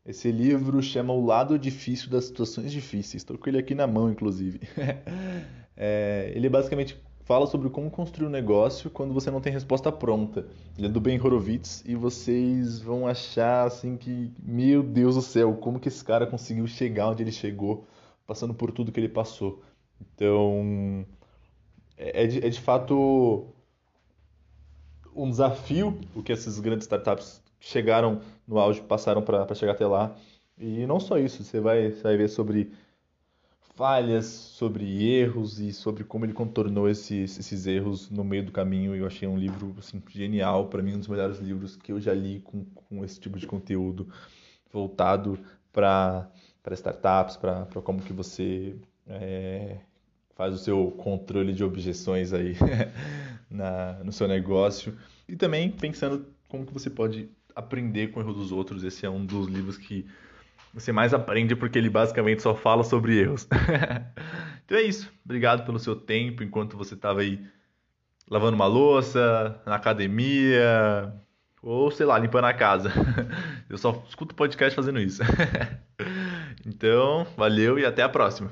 Esse 0.04 0.32
livro 0.32 0.82
chama 0.82 1.12
O 1.12 1.24
Lado 1.24 1.56
Difícil 1.58 2.10
das 2.10 2.24
Situações 2.24 2.72
Difíceis. 2.72 3.22
Estou 3.22 3.38
com 3.38 3.48
ele 3.48 3.58
aqui 3.58 3.74
na 3.74 3.86
mão, 3.86 4.10
inclusive. 4.10 4.60
É, 5.74 6.30
ele 6.36 6.50
basicamente 6.50 7.00
fala 7.24 7.46
sobre 7.46 7.70
como 7.70 7.90
construir 7.90 8.26
um 8.26 8.30
negócio 8.30 8.90
quando 8.90 9.14
você 9.14 9.30
não 9.30 9.40
tem 9.40 9.52
resposta 9.52 9.90
pronta. 9.92 10.46
Ele 10.76 10.86
é 10.86 10.90
do 10.90 11.00
Ben 11.00 11.20
Horowitz 11.20 11.82
e 11.86 11.94
vocês 11.94 12.80
vão 12.80 13.06
achar 13.06 13.66
assim 13.66 13.96
que, 13.96 14.32
meu 14.42 14.82
Deus 14.82 15.14
do 15.14 15.22
céu, 15.22 15.54
como 15.54 15.78
que 15.78 15.88
esse 15.88 16.04
cara 16.04 16.26
conseguiu 16.26 16.66
chegar 16.66 17.08
onde 17.08 17.22
ele 17.22 17.32
chegou, 17.32 17.86
passando 18.26 18.54
por 18.54 18.72
tudo 18.72 18.92
que 18.92 19.00
ele 19.00 19.08
passou. 19.08 19.62
Então, 20.00 21.06
é, 21.96 22.24
é 22.24 22.26
de, 22.26 22.44
é 22.44 22.48
de 22.48 22.60
fato 22.60 23.46
um 25.14 25.28
desafio 25.30 26.00
o 26.14 26.22
que 26.22 26.32
essas 26.32 26.58
grandes 26.58 26.84
startups 26.84 27.42
chegaram 27.60 28.20
no 28.46 28.58
auge, 28.58 28.80
passaram 28.80 29.22
para 29.22 29.54
chegar 29.54 29.72
até 29.72 29.86
lá. 29.86 30.14
E 30.58 30.86
não 30.86 30.98
só 31.00 31.18
isso, 31.18 31.44
você 31.44 31.60
vai, 31.60 31.90
você 31.90 32.02
vai 32.02 32.16
ver 32.16 32.28
sobre 32.28 32.72
falhas, 33.82 34.26
sobre 34.26 35.04
erros 35.12 35.58
e 35.58 35.72
sobre 35.72 36.04
como 36.04 36.24
ele 36.24 36.32
contornou 36.32 36.88
esses, 36.88 37.36
esses 37.36 37.66
erros 37.66 38.08
no 38.08 38.22
meio 38.22 38.46
do 38.46 38.52
caminho. 38.52 38.94
Eu 38.94 39.04
achei 39.08 39.26
um 39.26 39.36
livro 39.36 39.74
assim, 39.76 40.00
genial, 40.08 40.68
para 40.68 40.80
mim 40.80 40.94
um 40.94 41.00
dos 41.00 41.08
melhores 41.08 41.40
livros 41.40 41.74
que 41.74 41.90
eu 41.90 42.00
já 42.00 42.14
li 42.14 42.38
com, 42.44 42.64
com 42.64 43.04
esse 43.04 43.18
tipo 43.18 43.40
de 43.40 43.44
conteúdo 43.44 44.06
voltado 44.72 45.36
para 45.72 46.30
startups, 46.70 47.36
para 47.36 47.66
como 47.82 48.00
que 48.00 48.12
você 48.12 48.76
é, 49.08 49.78
faz 50.36 50.54
o 50.54 50.58
seu 50.58 50.92
controle 50.92 51.52
de 51.52 51.64
objeções 51.64 52.32
aí 52.32 52.54
na, 53.50 53.94
no 54.04 54.12
seu 54.12 54.28
negócio. 54.28 54.96
E 55.28 55.34
também 55.34 55.68
pensando 55.68 56.24
como 56.48 56.64
que 56.64 56.72
você 56.72 56.88
pode 56.88 57.28
aprender 57.52 58.12
com 58.12 58.20
o 58.20 58.22
erro 58.22 58.32
dos 58.32 58.52
outros. 58.52 58.84
Esse 58.84 59.04
é 59.04 59.10
um 59.10 59.26
dos 59.26 59.48
livros 59.48 59.76
que 59.76 60.06
você 60.72 60.92
mais 60.92 61.12
aprende 61.12 61.54
porque 61.54 61.78
ele 61.78 61.90
basicamente 61.90 62.42
só 62.42 62.54
fala 62.54 62.82
sobre 62.82 63.18
erros. 63.18 63.46
então 64.64 64.78
é 64.78 64.82
isso. 64.82 65.12
Obrigado 65.24 65.64
pelo 65.64 65.78
seu 65.78 65.94
tempo 65.94 66.42
enquanto 66.42 66.76
você 66.76 66.94
estava 66.94 67.20
aí 67.20 67.44
lavando 68.30 68.54
uma 68.54 68.66
louça, 68.66 69.60
na 69.66 69.74
academia, 69.74 71.12
ou 71.62 71.90
sei 71.90 72.06
lá, 72.06 72.18
limpando 72.18 72.46
a 72.46 72.54
casa. 72.54 72.90
Eu 73.68 73.76
só 73.76 74.02
escuto 74.08 74.34
podcast 74.34 74.74
fazendo 74.74 74.98
isso. 74.98 75.22
então, 76.66 77.26
valeu 77.36 77.78
e 77.78 77.84
até 77.84 78.02
a 78.02 78.08
próxima. 78.08 78.50